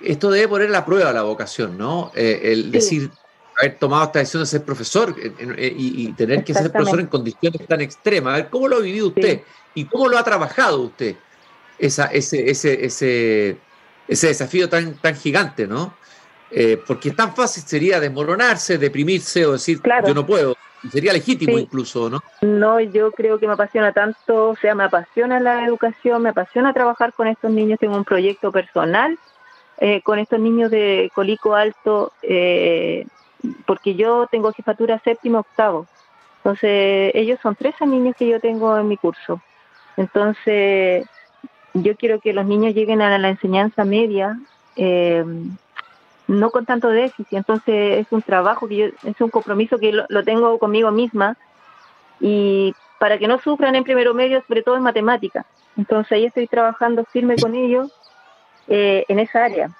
esto 0.00 0.30
debe 0.30 0.48
poner 0.48 0.70
la 0.70 0.84
prueba 0.84 1.12
la 1.12 1.22
vocación, 1.22 1.76
¿no? 1.76 2.12
Eh, 2.14 2.40
el 2.44 2.70
decir, 2.70 3.10
haber 3.58 3.78
tomado 3.78 4.04
esta 4.04 4.18
decisión 4.18 4.42
de 4.42 4.46
ser 4.46 4.62
profesor 4.62 5.16
eh, 5.18 5.74
y, 5.76 6.12
tener 6.12 6.44
que 6.44 6.54
ser 6.54 6.70
profesor 6.70 7.00
en 7.00 7.06
condiciones 7.06 7.66
tan 7.66 7.80
extremas. 7.80 8.34
A 8.34 8.36
ver, 8.36 8.50
¿cómo 8.50 8.68
lo 8.68 8.76
ha 8.76 8.80
vivido 8.80 9.08
usted? 9.08 9.42
¿Y 9.74 9.86
cómo 9.86 10.08
lo 10.08 10.18
ha 10.18 10.24
trabajado 10.24 10.82
usted? 10.82 11.16
Esa, 11.78 12.06
ese, 12.06 12.50
ese, 12.50 12.84
ese, 12.84 13.58
ese 14.06 14.26
desafío 14.28 14.68
tan, 14.68 14.94
tan 14.94 15.16
gigante, 15.16 15.66
¿no? 15.66 15.94
Eh, 16.58 16.82
porque 16.86 17.10
tan 17.10 17.36
fácil 17.36 17.64
sería 17.64 18.00
desmoronarse, 18.00 18.78
deprimirse 18.78 19.44
o 19.44 19.52
decir, 19.52 19.78
yo 20.06 20.14
no 20.14 20.24
puedo. 20.24 20.56
Sería 20.90 21.12
legítimo 21.12 21.58
incluso, 21.58 22.08
¿no? 22.08 22.22
No, 22.40 22.80
yo 22.80 23.12
creo 23.12 23.38
que 23.38 23.46
me 23.46 23.52
apasiona 23.52 23.92
tanto, 23.92 24.48
o 24.48 24.56
sea, 24.56 24.74
me 24.74 24.84
apasiona 24.84 25.38
la 25.38 25.66
educación, 25.66 26.22
me 26.22 26.30
apasiona 26.30 26.72
trabajar 26.72 27.12
con 27.12 27.28
estos 27.28 27.50
niños, 27.50 27.78
tengo 27.78 27.94
un 27.94 28.06
proyecto 28.06 28.52
personal 28.52 29.18
eh, 29.76 30.00
con 30.00 30.18
estos 30.18 30.40
niños 30.40 30.70
de 30.70 31.10
Colico 31.14 31.54
Alto, 31.54 32.14
eh, 32.22 33.06
porque 33.66 33.94
yo 33.94 34.26
tengo 34.30 34.50
jefatura 34.54 34.98
séptimo, 35.04 35.40
octavo. 35.40 35.86
Entonces, 36.38 37.10
ellos 37.14 37.38
son 37.42 37.54
13 37.54 37.84
niños 37.86 38.16
que 38.16 38.28
yo 38.28 38.40
tengo 38.40 38.78
en 38.78 38.88
mi 38.88 38.96
curso. 38.96 39.42
Entonces, 39.98 41.06
yo 41.74 41.96
quiero 41.96 42.18
que 42.18 42.32
los 42.32 42.46
niños 42.46 42.74
lleguen 42.74 43.02
a 43.02 43.18
la 43.18 43.28
enseñanza 43.28 43.84
media 43.84 44.38
eh, 44.76 45.22
no 46.28 46.50
con 46.50 46.66
tanto 46.66 46.88
déficit. 46.88 47.32
Entonces 47.32 47.98
es 47.98 48.06
un 48.10 48.22
trabajo 48.22 48.68
que 48.68 48.76
yo, 48.76 48.86
es 49.04 49.20
un 49.20 49.30
compromiso 49.30 49.78
que 49.78 49.92
lo, 49.92 50.24
tengo 50.24 50.58
conmigo 50.58 50.90
misma 50.90 51.36
y 52.20 52.74
para 52.98 53.18
que 53.18 53.28
no 53.28 53.38
sufran 53.40 53.74
en 53.74 53.84
primero 53.84 54.14
medio, 54.14 54.42
sobre 54.46 54.62
todo 54.62 54.76
en 54.76 54.82
matemática. 54.82 55.44
Entonces 55.76 56.12
ahí 56.12 56.24
estoy 56.24 56.46
trabajando 56.46 57.04
firme 57.04 57.36
con 57.36 57.54
ellos 57.54 57.92
eh, 58.68 59.04
en 59.08 59.18
esa 59.18 59.44
área. 59.44 59.70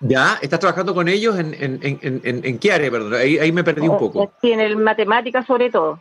Ya, 0.00 0.38
¿estás 0.42 0.60
trabajando 0.60 0.94
con 0.94 1.08
ellos 1.08 1.38
en, 1.38 1.54
en, 1.54 1.78
en, 1.82 2.44
en 2.44 2.58
qué 2.58 2.72
área? 2.72 2.90
Perdón, 2.90 3.14
ahí, 3.14 3.38
ahí 3.38 3.52
me 3.52 3.64
perdí 3.64 3.88
un 3.88 3.96
poco. 3.96 4.30
Sí, 4.42 4.52
en 4.52 4.60
el 4.60 4.76
matemática 4.76 5.42
sobre 5.44 5.70
todo. 5.70 5.98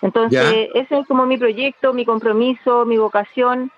Entonces, 0.00 0.68
ese 0.74 0.98
es 0.98 1.06
como 1.06 1.26
mi 1.26 1.36
proyecto, 1.36 1.92
mi 1.92 2.04
compromiso, 2.04 2.86
mi 2.86 2.96
vocación 2.96 3.70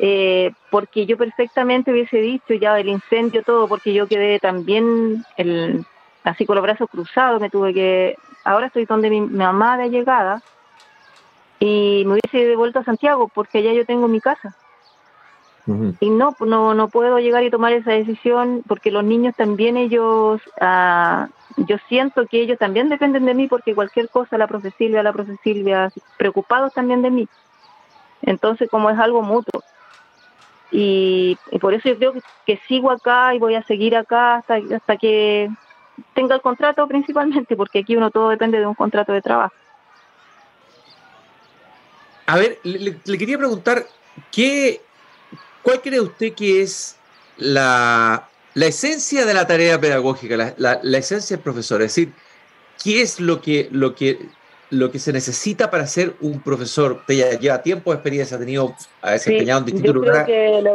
eh, 0.00 0.52
porque 0.70 1.06
yo 1.06 1.16
perfectamente 1.16 1.90
hubiese 1.90 2.18
dicho 2.18 2.54
ya 2.54 2.78
el 2.78 2.88
incendio, 2.88 3.42
todo, 3.42 3.68
porque 3.68 3.92
yo 3.92 4.06
quedé 4.06 4.38
también 4.38 5.24
el, 5.36 5.84
así 6.24 6.46
con 6.46 6.56
los 6.56 6.62
brazos 6.62 6.88
cruzados, 6.88 7.40
me 7.40 7.50
tuve 7.50 7.74
que, 7.74 8.16
ahora 8.44 8.66
estoy 8.66 8.84
donde 8.84 9.10
mi, 9.10 9.20
mamá 9.20 9.76
de 9.76 9.90
llegada 9.90 10.42
y 11.58 12.04
me 12.06 12.14
hubiese 12.14 12.48
devuelto 12.48 12.78
a 12.78 12.84
Santiago 12.84 13.28
porque 13.34 13.58
allá 13.58 13.72
yo 13.72 13.84
tengo 13.84 14.08
mi 14.08 14.20
casa. 14.20 14.54
Y 16.00 16.08
no, 16.08 16.34
no, 16.40 16.72
no 16.72 16.88
puedo 16.88 17.18
llegar 17.18 17.44
y 17.44 17.50
tomar 17.50 17.74
esa 17.74 17.92
decisión 17.92 18.62
porque 18.66 18.90
los 18.90 19.04
niños 19.04 19.34
también 19.36 19.76
ellos, 19.76 20.40
ah, 20.62 21.28
yo 21.58 21.76
siento 21.90 22.26
que 22.26 22.40
ellos 22.40 22.58
también 22.58 22.88
dependen 22.88 23.26
de 23.26 23.34
mí 23.34 23.48
porque 23.48 23.74
cualquier 23.74 24.08
cosa, 24.08 24.38
la 24.38 24.46
profe 24.46 24.70
Silvia, 24.78 25.02
la 25.02 25.12
profe 25.12 25.36
Silvia, 25.44 25.92
preocupados 26.16 26.72
también 26.72 27.02
de 27.02 27.10
mí. 27.10 27.28
Entonces, 28.22 28.70
como 28.70 28.88
es 28.88 28.98
algo 28.98 29.20
mutuo. 29.20 29.62
Y, 30.70 31.38
por 31.60 31.74
eso 31.74 31.88
yo 31.88 31.96
creo 31.96 32.14
que, 32.44 32.60
sigo 32.68 32.90
acá 32.90 33.34
y 33.34 33.38
voy 33.38 33.54
a 33.54 33.62
seguir 33.64 33.96
acá 33.96 34.36
hasta, 34.36 34.60
hasta 34.74 34.96
que 34.96 35.48
tenga 36.14 36.34
el 36.34 36.40
contrato 36.40 36.86
principalmente, 36.86 37.56
porque 37.56 37.80
aquí 37.80 37.96
uno 37.96 38.10
todo 38.10 38.28
depende 38.28 38.58
de 38.58 38.66
un 38.66 38.74
contrato 38.74 39.12
de 39.12 39.22
trabajo. 39.22 39.54
A 42.26 42.36
ver, 42.36 42.58
le, 42.62 42.98
quería 43.18 43.38
preguntar, 43.38 43.86
¿qué, 44.30 44.82
¿cuál 45.62 45.80
cree 45.80 46.00
usted 46.00 46.34
que 46.34 46.60
es 46.62 46.98
la, 47.38 48.28
la 48.52 48.66
esencia 48.66 49.24
de 49.24 49.32
la 49.32 49.46
tarea 49.46 49.80
pedagógica, 49.80 50.36
la, 50.36 50.54
la, 50.58 50.78
la, 50.82 50.98
esencia 50.98 51.38
del 51.38 51.42
profesor? 51.42 51.80
Es 51.80 51.94
decir, 51.94 52.12
¿qué 52.84 53.00
es 53.00 53.18
lo 53.18 53.40
que, 53.40 53.68
lo 53.72 53.94
que 53.94 54.28
lo 54.70 54.90
que 54.90 54.98
se 54.98 55.12
necesita 55.12 55.70
para 55.70 55.86
ser 55.86 56.14
un 56.20 56.40
profesor. 56.40 56.92
Usted 56.92 57.14
ya 57.14 57.38
lleva 57.38 57.62
tiempo 57.62 57.90
de 57.90 57.96
experiencia, 57.96 58.36
ha 58.36 58.40
tenido, 58.40 58.74
ha 59.02 59.12
desempeñado 59.12 59.60
en 59.60 59.66
distintos 59.66 59.94
lugares. 59.94 60.26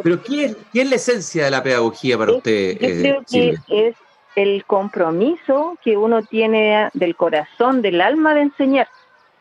Pero 0.04 0.24
¿qué 0.24 0.46
es, 0.46 0.58
¿qué 0.72 0.82
es, 0.82 0.90
la 0.90 0.96
esencia 0.96 1.46
de 1.46 1.52
la 1.52 1.64
pedagogía 1.64 2.18
para 2.18 2.34
usted? 2.34 2.74
Yo 2.74 2.80
creo 2.80 3.22
eh, 3.22 3.56
que 3.68 3.88
es 3.88 3.96
el 4.36 4.66
compromiso 4.66 5.78
que 5.84 5.98
uno 5.98 6.24
tiene 6.24 6.90
del 6.94 7.16
corazón, 7.16 7.82
del 7.82 8.02
alma 8.02 8.34
de 8.34 8.42
enseñar. 8.42 8.88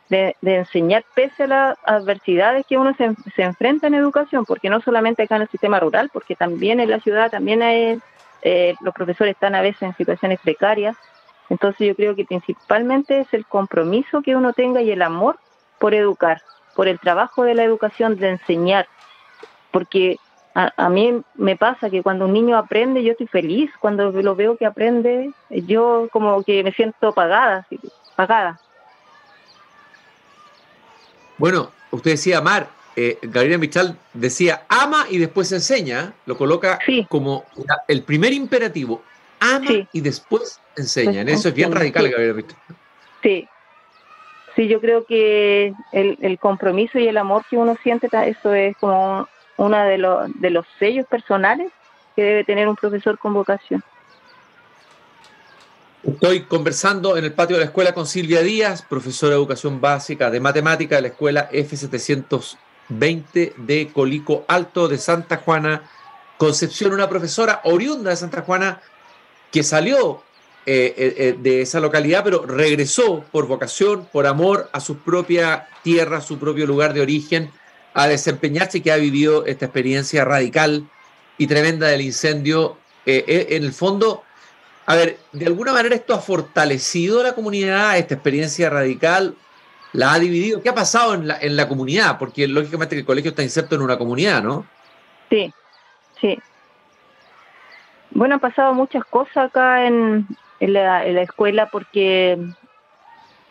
De, 0.09 0.37
enseñar 0.43 1.07
pese 1.15 1.45
a 1.45 1.47
las 1.47 1.79
adversidades 1.85 2.67
que 2.67 2.77
uno 2.77 2.95
se, 2.99 3.15
se, 3.35 3.45
enfrenta 3.45 3.87
en 3.87 3.95
educación, 3.95 4.45
porque 4.45 4.69
no 4.69 4.83
solamente 4.83 5.23
acá 5.23 5.37
en 5.37 5.43
el 5.43 5.49
sistema 5.49 5.81
rural, 5.81 6.11
porque 6.13 6.37
también 6.37 6.81
en 6.81 6.91
la 6.91 7.01
ciudad 7.01 7.31
también 7.31 7.63
hay, 7.63 7.99
eh, 8.43 8.75
los 8.83 8.93
profesores 8.93 9.33
están 9.33 9.55
a 9.55 9.63
veces 9.63 9.81
en 9.81 9.97
situaciones 9.97 10.39
precarias, 10.41 10.97
entonces 11.53 11.87
yo 11.87 11.95
creo 11.95 12.17
que 12.17 12.25
principalmente 12.25 13.21
es 13.21 13.29
el 13.33 13.45
compromiso 13.45 14.23
que 14.23 14.35
uno 14.35 14.55
tenga 14.55 14.81
y 14.81 14.91
el 14.91 15.03
amor 15.03 15.39
por 15.79 15.93
educar, 15.93 16.41
por 16.75 16.89
el 16.89 16.99
trabajo 16.99 17.45
de 17.45 17.55
la 17.55 17.63
educación, 17.63 18.17
de 18.17 18.31
enseñar, 18.31 18.89
porque 19.71 20.17
a, 20.55 20.89
mí 20.89 21.21
me 21.35 21.57
pasa 21.57 21.91
que 21.91 22.03
cuando 22.03 22.25
un 22.25 22.33
niño 22.33 22.57
aprende, 22.57 23.05
yo 23.05 23.13
estoy 23.13 23.27
feliz, 23.27 23.71
cuando 23.81 24.11
lo 24.13 24.35
veo 24.35 24.57
que 24.57 24.65
aprende, 24.65 25.31
yo 25.51 26.09
como 26.11 26.43
que 26.43 26.65
me 26.65 26.73
siento 26.73 27.13
pagada, 27.13 27.67
pagada. 28.17 28.59
Bueno, 31.37 31.71
usted 31.91 32.13
decía 32.13 32.39
amar, 32.39 32.69
eh, 32.97 33.19
Gabriela 33.21 33.59
Michal 33.59 33.99
decía 34.15 34.63
ama 34.71 35.05
y 35.11 35.19
después 35.19 35.53
enseña, 35.53 36.15
lo 36.25 36.35
coloca 36.39 36.79
como 37.11 37.45
el 37.89 38.05
primer 38.05 38.33
imperativo, 38.33 39.03
ama 39.43 39.89
y 39.93 40.01
después 40.01 40.61
enseñan. 40.77 41.29
Eso 41.29 41.49
es 41.49 41.55
bien 41.55 41.73
radical, 41.73 42.09
Gabriel. 42.09 42.47
Sí. 43.23 43.49
Sí, 44.55 44.69
yo 44.69 44.81
creo 44.81 45.07
que 45.07 45.73
el, 45.93 46.19
el, 46.21 46.39
compromiso 46.39 46.99
y 46.99 47.09
el 47.09 47.17
amor 47.17 47.43
que 47.49 47.57
uno 47.57 47.75
siente, 47.83 48.11
eso 48.27 48.53
es 48.53 48.77
como 48.77 49.27
uno 49.57 49.85
de, 49.85 49.97
los, 49.97 50.41
de 50.41 50.51
los 50.51 50.67
sellos 50.79 51.07
personales 51.07 51.73
que 52.15 52.23
debe 52.23 52.45
tener 52.45 52.69
un 52.69 52.77
profesor 52.77 53.19
con 53.19 53.33
vocación. 53.33 53.83
Estoy 56.03 56.43
conversando 56.43 57.17
en 57.17 57.25
el 57.25 57.33
patio 57.33 57.57
de 57.57 57.61
la 57.61 57.67
escuela 57.67 57.95
con 57.95 58.07
Silvia 58.07 58.43
Díaz, 58.43 58.83
profesora 58.83 59.31
de 59.31 59.37
educación 59.37 59.81
básica 59.81 60.31
de 60.31 60.41
matemática 60.41 60.97
de 60.97 61.03
la 61.03 61.09
escuela 61.09 61.49
F720 61.51 63.55
de 63.57 63.91
Colico 63.93 64.45
Alto 64.49 64.89
de 64.89 64.99
Santa 64.99 65.37
Juana, 65.37 65.89
Concepción, 66.39 66.93
una 66.93 67.09
profesora 67.09 67.61
oriunda 67.65 68.11
de 68.11 68.17
Santa 68.17 68.43
Juana 68.43 68.81
que 69.53 69.63
salió 69.63 70.23
eh, 70.65 70.95
eh, 70.97 71.15
eh, 71.19 71.37
de 71.39 71.63
esa 71.63 71.81
localidad, 71.81 72.25
pero 72.25 72.47
regresó 72.47 73.25
por 73.31 73.47
vocación, 73.47 74.09
por 74.13 74.27
amor 74.27 74.71
a 74.73 74.81
su 74.81 74.99
propia 74.99 75.69
tierra, 75.83 76.21
su 76.21 76.39
propio 76.39 76.67
lugar 76.67 76.95
de 76.95 77.01
origen, 77.01 77.51
a 77.95 78.09
desempeñarse 78.09 78.79
y 78.79 78.81
que 78.81 78.93
ha 78.93 78.97
vivido 78.97 79.45
esta 79.45 79.67
experiencia 79.67 80.25
radical 80.25 80.89
y 81.37 81.47
tremenda 81.47 81.89
del 81.89 82.01
incendio. 82.01 82.79
en 83.05 83.65
el 83.65 83.73
fondo, 83.73 84.23
a 84.87 84.95
ver, 84.95 85.19
de 85.33 85.47
alguna 85.47 85.73
manera 85.73 85.97
esto 85.97 86.15
ha 86.15 86.21
fortalecido 86.21 87.21
a 87.21 87.25
la 87.25 87.35
comunidad, 87.35 87.99
esta 87.99 88.15
experiencia 88.15 88.71
radical, 88.71 89.35
la 89.93 90.15
ha 90.15 90.19
dividido. 90.21 90.63
¿Qué 90.63 90.69
ha 90.69 90.75
pasado 90.75 91.15
en 91.15 91.27
la, 91.27 91.39
en 91.41 91.57
la 91.57 91.69
comunidad? 91.69 92.19
Porque 92.19 92.47
lógicamente 92.47 92.97
el 92.97 93.05
colegio 93.05 93.31
está 93.31 93.43
inserto 93.43 93.75
en 93.75 93.83
una 93.83 93.99
comunidad, 93.99 94.43
¿no? 94.43 94.65
Sí, 95.29 95.53
sí. 96.21 96.39
Bueno, 98.15 98.35
han 98.35 98.41
pasado 98.41 98.75
muchas 98.75 99.05
cosas 99.05 99.37
acá 99.49 99.87
en, 99.87 100.27
en 100.61 100.73
la, 100.73 101.05
escuela 101.05 101.69
porque 101.71 102.39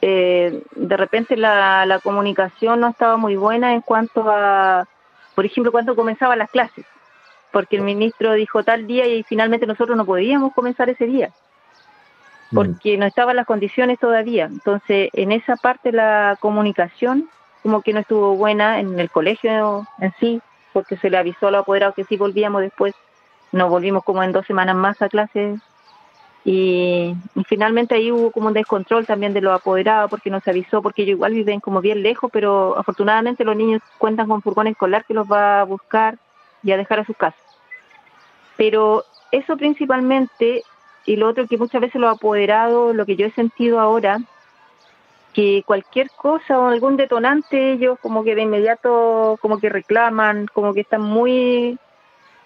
eh, 0.02 0.64
de 0.76 0.98
repente 0.98 1.36
la, 1.36 1.86
la, 1.86 2.00
comunicación 2.00 2.80
no 2.80 2.90
estaba 2.90 3.18
muy 3.18 3.36
buena 3.36 3.74
en 3.74 3.82
cuanto 3.82 4.30
a, 4.30 4.88
por 5.36 5.46
ejemplo, 5.46 5.72
cuando 5.72 5.96
comenzaban 5.96 6.40
las 6.40 6.50
clases, 6.50 6.86
porque 7.52 7.78
el 7.78 7.82
ministro 7.82 8.34
dijo 8.34 8.64
tal 8.64 8.88
día 8.88 9.08
y 9.08 9.24
finalmente 9.24 9.68
nosotros 9.68 9.98
no 9.98 10.06
podíamos 10.06 10.54
comenzar 10.54 10.90
ese 10.90 11.06
día, 11.06 11.32
mm. 12.52 12.56
porque 12.56 12.98
no 12.98 13.06
estaban 13.06 13.36
las 13.36 13.48
condiciones 13.48 14.00
todavía. 14.00 14.46
Entonces, 14.46 15.10
en 15.14 15.32
esa 15.32 15.56
parte 15.56 15.92
la 15.92 16.38
comunicación 16.40 17.30
como 17.64 17.82
que 17.82 17.94
no 17.94 18.00
estuvo 18.00 18.36
buena 18.36 18.80
en 18.80 19.00
el 19.00 19.10
colegio 19.10 19.86
en 20.00 20.14
sí, 20.20 20.42
porque 20.74 20.98
se 20.98 21.10
le 21.10 21.18
avisó 21.18 21.48
a 21.48 21.52
los 21.52 21.62
apoderados 21.62 21.96
que 21.96 22.06
sí 22.06 22.18
volvíamos 22.18 22.62
después, 22.62 22.96
nos 23.52 23.70
volvimos 23.70 24.04
como 24.04 24.24
en 24.24 24.32
dos 24.32 24.46
semanas 24.46 24.76
más 24.76 25.02
a 25.02 25.10
clases 25.10 25.60
y, 26.44 27.16
finalmente 27.46 27.96
ahí 27.96 28.12
hubo 28.12 28.32
como 28.32 28.48
un 28.48 28.54
descontrol 28.54 29.06
también 29.06 29.34
de 29.34 29.42
los 29.42 29.54
apoderados 29.54 30.10
porque 30.10 30.30
no 30.30 30.40
se 30.40 30.50
avisó, 30.50 30.82
porque 30.82 31.04
ellos 31.04 31.16
igual 31.16 31.34
viven 31.34 31.60
como 31.60 31.82
bien 31.82 32.02
lejos, 32.02 32.32
pero 32.34 32.78
afortunadamente 32.78 33.44
los 33.44 33.56
niños 33.56 33.82
cuentan 33.98 34.28
con 34.28 34.42
furgón 34.42 34.68
escolar 34.68 35.06
que 35.06 35.14
los 35.14 35.32
va 35.32 35.62
a 35.62 35.66
buscar 35.66 36.18
y 36.64 36.72
a 36.72 36.78
dejar 36.78 37.00
a 37.00 37.06
su 37.06 37.14
casa. 37.14 37.38
Pero 38.58 39.06
eso 39.32 39.56
principalmente, 39.56 40.64
y 41.06 41.16
lo 41.16 41.28
otro 41.28 41.48
que 41.48 41.58
muchas 41.58 41.82
veces 41.82 42.02
los 42.02 42.16
apoderados, 42.16 42.96
lo 42.96 43.06
que 43.06 43.16
yo 43.16 43.28
he 43.28 43.32
sentido 43.32 43.80
ahora, 43.80 44.20
que 45.34 45.64
cualquier 45.66 46.10
cosa 46.12 46.60
o 46.60 46.68
algún 46.68 46.98
detonante 46.98 47.74
ellos 47.74 47.98
como 48.02 48.24
que 48.24 48.36
de 48.36 48.42
inmediato 48.42 49.38
como 49.42 49.60
que 49.60 49.70
reclaman, 49.70 50.48
como 50.52 50.74
que 50.74 50.82
están 50.82 51.02
muy 51.02 51.78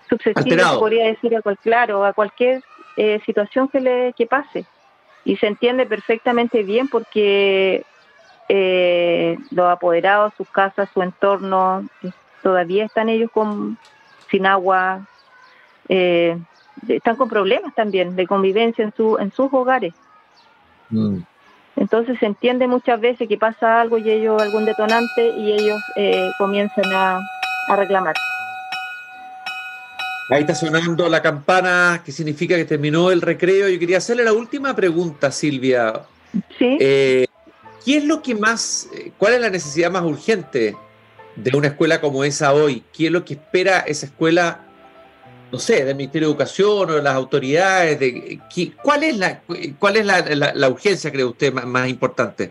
susceptibles, 0.09 0.65
podría 0.73 1.07
decir, 1.07 1.35
a 1.35 1.41
cual, 1.41 1.57
claro, 1.61 2.05
a 2.05 2.13
cualquier 2.13 2.63
eh, 2.97 3.19
situación 3.25 3.67
que 3.67 3.79
le 3.81 4.13
que 4.13 4.25
pase. 4.25 4.65
Y 5.23 5.37
se 5.37 5.47
entiende 5.47 5.85
perfectamente 5.85 6.63
bien 6.63 6.87
porque 6.87 7.83
eh, 8.47 9.37
los 9.51 9.65
apoderados, 9.67 10.33
sus 10.37 10.47
casas, 10.49 10.89
su 10.93 11.01
entorno, 11.01 11.87
eh, 12.03 12.11
todavía 12.43 12.85
están 12.85 13.09
ellos 13.09 13.31
con 13.31 13.77
sin 14.29 14.45
agua, 14.45 15.07
están 15.87 17.15
con 17.15 17.29
problemas 17.29 17.73
también 17.75 18.15
de 18.15 18.27
convivencia 18.27 18.83
en, 18.83 18.93
su, 18.93 19.17
en 19.17 19.31
sus 19.31 19.51
hogares. 19.53 19.93
Mm. 20.89 21.19
Entonces 21.75 22.17
se 22.19 22.25
entiende 22.25 22.67
muchas 22.67 22.99
veces 22.99 23.27
que 23.27 23.37
pasa 23.37 23.81
algo 23.81 23.97
y 23.97 24.09
ellos, 24.09 24.41
algún 24.41 24.65
detonante, 24.65 25.29
y 25.37 25.51
ellos 25.51 25.79
comienzan 26.37 26.91
a, 26.93 27.19
a 27.67 27.75
reclamar. 27.75 28.15
Ahí 30.29 30.41
está 30.41 30.55
sonando 30.55 31.07
la 31.07 31.21
campana, 31.21 32.01
que 32.03 32.11
significa 32.11 32.55
que 32.55 32.65
terminó 32.65 33.11
el 33.11 33.21
recreo. 33.21 33.69
Yo 33.69 33.77
quería 33.77 33.97
hacerle 33.97 34.23
la 34.23 34.33
última 34.33 34.75
pregunta, 34.75 35.31
Silvia. 35.31 36.01
Sí. 36.57 36.77
Eh, 36.79 37.27
¿Qué 37.85 37.97
es 37.97 38.05
lo 38.05 38.23
que 38.23 38.33
más, 38.33 38.89
cuál 39.19 39.33
es 39.33 39.41
la 39.41 39.51
necesidad 39.51 39.91
más 39.91 40.01
urgente 40.01 40.75
de 41.35 41.55
una 41.55 41.67
escuela 41.67 42.01
como 42.01 42.23
esa 42.23 42.53
hoy? 42.53 42.83
¿Qué 42.91 43.05
es 43.05 43.11
lo 43.11 43.23
que 43.23 43.35
espera 43.35 43.81
esa 43.81 44.07
escuela, 44.07 44.61
no 45.51 45.59
sé, 45.59 45.85
del 45.85 45.95
Ministerio 45.95 46.27
de 46.27 46.31
Educación 46.31 46.89
o 46.89 46.93
de 46.93 47.03
las 47.03 47.13
autoridades? 47.13 47.99
De, 47.99 48.39
¿Cuál 48.81 49.03
es 49.03 49.17
la, 49.19 49.41
cuál 49.77 49.97
es 49.97 50.05
la, 50.07 50.69
urgencia, 50.69 51.11
cree 51.11 51.25
usted, 51.25 51.53
más, 51.53 51.87
importante? 51.87 52.49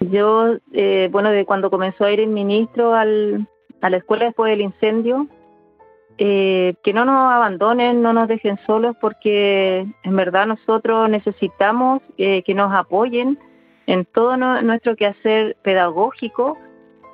Yo, 0.00 0.56
eh, 0.72 1.08
bueno, 1.12 1.30
de 1.30 1.44
cuando 1.44 1.70
comenzó 1.70 2.04
a 2.04 2.10
ir 2.10 2.18
el 2.18 2.30
ministro 2.30 2.96
al, 2.96 3.46
a 3.80 3.90
la 3.90 3.98
escuela 3.98 4.24
después 4.24 4.50
del 4.50 4.62
incendio, 4.62 5.28
eh, 6.22 6.74
que 6.82 6.92
no 6.92 7.06
nos 7.06 7.32
abandonen, 7.32 8.02
no 8.02 8.12
nos 8.12 8.28
dejen 8.28 8.58
solos, 8.66 8.94
porque 9.00 9.86
en 10.02 10.16
verdad 10.16 10.46
nosotros 10.46 11.08
necesitamos 11.08 12.02
eh, 12.18 12.42
que 12.42 12.52
nos 12.52 12.74
apoyen 12.74 13.38
en 13.86 14.04
todo 14.04 14.36
nuestro 14.36 14.96
quehacer 14.96 15.56
pedagógico 15.62 16.58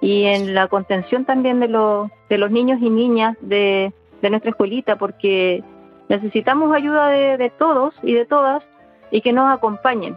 y 0.01 0.25
en 0.25 0.57
la 0.57 0.67
contención 0.67 1.25
también 1.25 1.61
de 1.61 1.69
los, 1.69 2.11
de 2.29 2.37
los 2.37 2.51
niños 2.51 2.81
y 2.83 2.91
niñas 2.91 3.37
de, 3.43 3.93
nuestra 4.29 4.51
escuelita, 4.51 4.97
porque 4.97 5.63
necesitamos 6.09 6.75
ayuda 6.75 7.07
de, 7.07 7.37
de 7.37 7.51
todos 7.51 7.95
y 8.03 8.13
de 8.13 8.27
todas 8.27 8.65
y 9.13 9.21
que 9.21 9.33
nos 9.33 9.57
acompañen. 9.57 10.17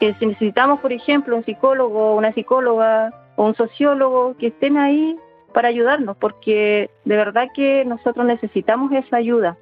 Que 0.00 0.14
si 0.14 0.24
necesitamos, 0.24 0.80
por 0.80 0.94
ejemplo, 0.94 1.36
un 1.36 1.44
psicólogo, 1.44 2.14
una 2.14 2.32
psicóloga 2.32 3.12
o 3.36 3.44
un 3.44 3.54
sociólogo 3.54 4.34
que 4.38 4.46
estén 4.46 4.78
ahí 4.78 5.14
para 5.58 5.70
ayudarnos, 5.70 6.16
porque 6.16 6.88
de 7.04 7.16
verdad 7.16 7.48
que 7.52 7.84
nosotros 7.84 8.24
necesitamos 8.24 8.92
esa 8.92 9.16
ayuda. 9.16 9.58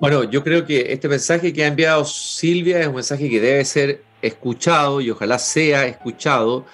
Bueno, 0.00 0.24
yo 0.24 0.42
creo 0.42 0.64
que 0.64 0.94
este 0.94 1.10
mensaje 1.10 1.52
que 1.52 1.62
ha 1.62 1.66
enviado 1.66 2.06
Silvia 2.06 2.80
es 2.80 2.86
un 2.86 2.94
mensaje 2.94 3.28
que 3.28 3.38
debe 3.38 3.62
ser 3.66 4.00
escuchado 4.22 5.02
y 5.02 5.10
ojalá 5.10 5.38
sea 5.38 5.84
escuchado. 5.84 6.64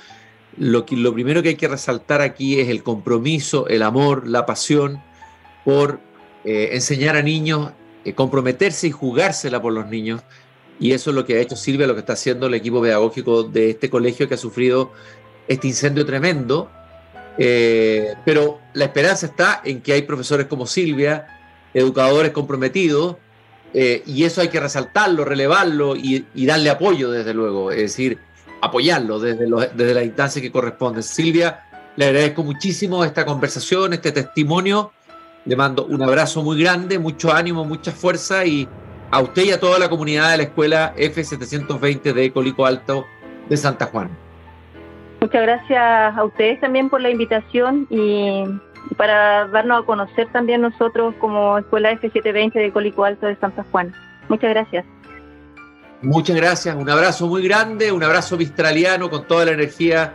Lo, 0.57 0.87
que, 0.87 0.95
lo 0.95 1.13
primero 1.13 1.43
que 1.43 1.49
hay 1.49 1.57
que 1.57 1.67
resaltar 1.67 2.21
aquí 2.21 2.61
es 2.61 2.69
el 2.69 2.85
compromiso, 2.85 3.67
el 3.67 3.83
amor, 3.83 4.29
la 4.29 4.47
pasión 4.47 5.03
por 5.65 5.99
eh, 6.45 6.69
enseñar 6.71 7.17
a 7.17 7.23
niños, 7.23 7.73
eh, 8.05 8.13
comprometerse 8.13 8.87
y 8.87 8.91
jugársela 8.93 9.61
por 9.61 9.73
los 9.73 9.89
niños. 9.89 10.23
Y 10.79 10.93
eso 10.93 11.11
es 11.11 11.17
lo 11.17 11.27
que 11.27 11.35
ha 11.35 11.41
hecho 11.41 11.57
Silvia, 11.57 11.89
lo 11.89 11.95
que 11.95 12.01
está 12.01 12.13
haciendo 12.13 12.47
el 12.47 12.55
equipo 12.55 12.81
pedagógico 12.81 13.43
de 13.43 13.71
este 13.71 13.91
colegio 13.91 14.29
que 14.29 14.35
ha 14.35 14.39
sufrido 14.39 14.93
este 15.49 15.69
incendio 15.69 16.05
tremendo, 16.05 16.71
eh, 17.37 18.15
pero 18.25 18.61
la 18.75 18.85
esperanza 18.85 19.27
está 19.27 19.61
en 19.65 19.81
que 19.81 19.93
hay 19.93 20.03
profesores 20.03 20.47
como 20.47 20.67
Silvia, 20.67 21.27
educadores 21.73 22.33
comprometidos, 22.33 23.17
eh, 23.73 24.03
y 24.07 24.25
eso 24.25 24.41
hay 24.41 24.49
que 24.49 24.61
resaltarlo, 24.61 25.25
relevarlo 25.25 25.97
y, 25.97 26.25
darle 26.47 26.71
apoyo, 26.71 27.11
desde 27.11 27.35
luego, 27.35 27.73
es 27.73 27.79
decir, 27.79 28.19
apoyarlo 28.63 29.19
desde, 29.19 29.47
desde 29.75 29.95
la 29.95 30.05
instancia 30.05 30.41
que 30.41 30.53
corresponde. 30.53 31.03
Silvia, 31.03 31.65
le 31.97 32.07
agradezco 32.07 32.45
muchísimo 32.45 33.05
esta 33.05 33.27
conversación, 33.27 33.93
este 33.93 34.13
testimonio. 34.13 34.93
Le 35.45 35.57
mando 35.57 35.85
un 35.85 36.03
abrazo 36.03 36.43
muy 36.43 36.61
grande, 36.61 36.99
mucho 36.99 37.33
ánimo, 37.33 37.65
mucha 37.65 37.93
fuerza 37.93 38.47
y 38.47 38.69
a 39.11 39.21
usted 39.21 39.45
y 39.45 39.51
a 39.51 39.61
toda 39.61 39.79
la 39.79 39.91
comunidad 39.91 40.31
de 40.31 40.37
la 40.39 40.43
escuela 40.45 40.95
F720 40.97 42.13
de 42.13 42.33
Colico 42.33 42.65
Alto 42.65 43.05
de 43.49 43.57
Santa 43.57 43.87
Juana. 43.87 44.24
Muchas 45.25 45.41
gracias 45.41 46.19
a 46.19 46.23
ustedes 46.23 46.61
también 46.61 46.91
por 46.91 47.01
la 47.01 47.09
invitación 47.09 47.87
y 47.89 48.45
para 48.99 49.47
darnos 49.47 49.83
a 49.83 49.87
conocer 49.87 50.29
también 50.31 50.61
nosotros 50.61 51.15
como 51.19 51.57
Escuela 51.57 51.93
F720 51.93 52.53
de 52.53 52.71
Colico 52.71 53.07
Alto 53.07 53.25
de 53.25 53.35
Santa 53.37 53.65
Juana. 53.73 53.95
Muchas 54.29 54.51
gracias. 54.51 54.85
Muchas 56.03 56.37
gracias, 56.37 56.77
un 56.77 56.91
abrazo 56.91 57.27
muy 57.27 57.43
grande, 57.43 57.91
un 57.91 58.05
abrazo 58.05 58.37
mistraliano 58.37 59.09
con 59.09 59.27
toda 59.27 59.47
la 59.47 59.53
energía. 59.53 60.13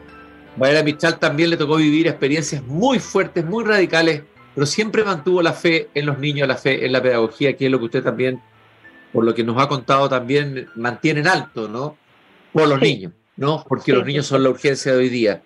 Mayra 0.57 0.83
Mistral 0.83 1.17
también 1.17 1.49
le 1.49 1.57
tocó 1.57 1.77
vivir 1.77 2.05
experiencias 2.05 2.61
muy 2.61 2.99
fuertes, 2.99 3.43
muy 3.43 3.63
radicales, 3.63 4.21
pero 4.53 4.67
siempre 4.67 5.03
mantuvo 5.03 5.41
la 5.41 5.53
fe 5.53 5.89
en 5.95 6.05
los 6.05 6.19
niños, 6.19 6.47
la 6.47 6.55
fe 6.55 6.85
en 6.85 6.91
la 6.91 7.01
pedagogía, 7.01 7.57
que 7.57 7.65
es 7.65 7.71
lo 7.71 7.79
que 7.79 7.85
usted 7.85 8.03
también, 8.03 8.39
por 9.11 9.25
lo 9.25 9.33
que 9.33 9.43
nos 9.43 9.59
ha 9.59 9.67
contado, 9.67 10.07
también 10.07 10.69
mantiene 10.75 11.21
en 11.21 11.27
alto, 11.29 11.67
¿no? 11.67 11.97
Por 12.53 12.67
los 12.67 12.79
niños. 12.79 13.13
¿No? 13.39 13.63
Porque 13.67 13.93
los 13.93 14.05
niños 14.05 14.27
son 14.27 14.43
la 14.43 14.49
urgencia 14.49 14.91
de 14.91 14.97
hoy 14.97 15.09
día. 15.09 15.41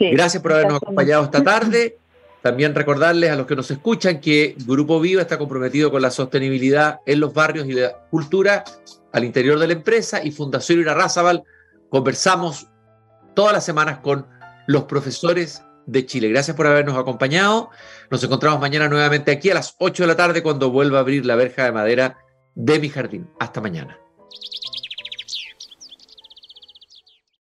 Gracias 0.00 0.42
por 0.42 0.52
habernos 0.52 0.78
acompañado 0.78 1.24
esta 1.24 1.42
tarde. 1.42 1.96
También 2.42 2.74
recordarles 2.74 3.30
a 3.30 3.36
los 3.36 3.46
que 3.46 3.54
nos 3.54 3.70
escuchan 3.70 4.20
que 4.20 4.56
Grupo 4.66 5.00
Viva 5.00 5.22
está 5.22 5.38
comprometido 5.38 5.90
con 5.90 6.02
la 6.02 6.10
sostenibilidad 6.10 7.00
en 7.06 7.20
los 7.20 7.32
barrios 7.32 7.66
y 7.68 7.72
la 7.72 8.00
cultura 8.10 8.64
al 9.12 9.24
interior 9.24 9.58
de 9.58 9.68
la 9.68 9.72
empresa 9.74 10.22
y 10.22 10.32
Fundación 10.32 10.80
Irarrázaval 10.80 11.44
conversamos 11.88 12.66
todas 13.34 13.52
las 13.52 13.64
semanas 13.64 13.98
con 13.98 14.26
los 14.66 14.84
profesores 14.84 15.62
de 15.86 16.04
Chile. 16.04 16.28
Gracias 16.28 16.56
por 16.56 16.66
habernos 16.66 16.98
acompañado. 16.98 17.70
Nos 18.10 18.22
encontramos 18.24 18.60
mañana 18.60 18.88
nuevamente 18.88 19.30
aquí 19.30 19.50
a 19.50 19.54
las 19.54 19.76
8 19.78 20.02
de 20.02 20.06
la 20.08 20.16
tarde 20.16 20.42
cuando 20.42 20.70
vuelva 20.70 20.98
a 20.98 21.00
abrir 21.02 21.24
la 21.24 21.36
verja 21.36 21.64
de 21.64 21.72
madera 21.72 22.18
de 22.56 22.80
mi 22.80 22.88
jardín. 22.88 23.28
Hasta 23.38 23.60
mañana. 23.60 23.98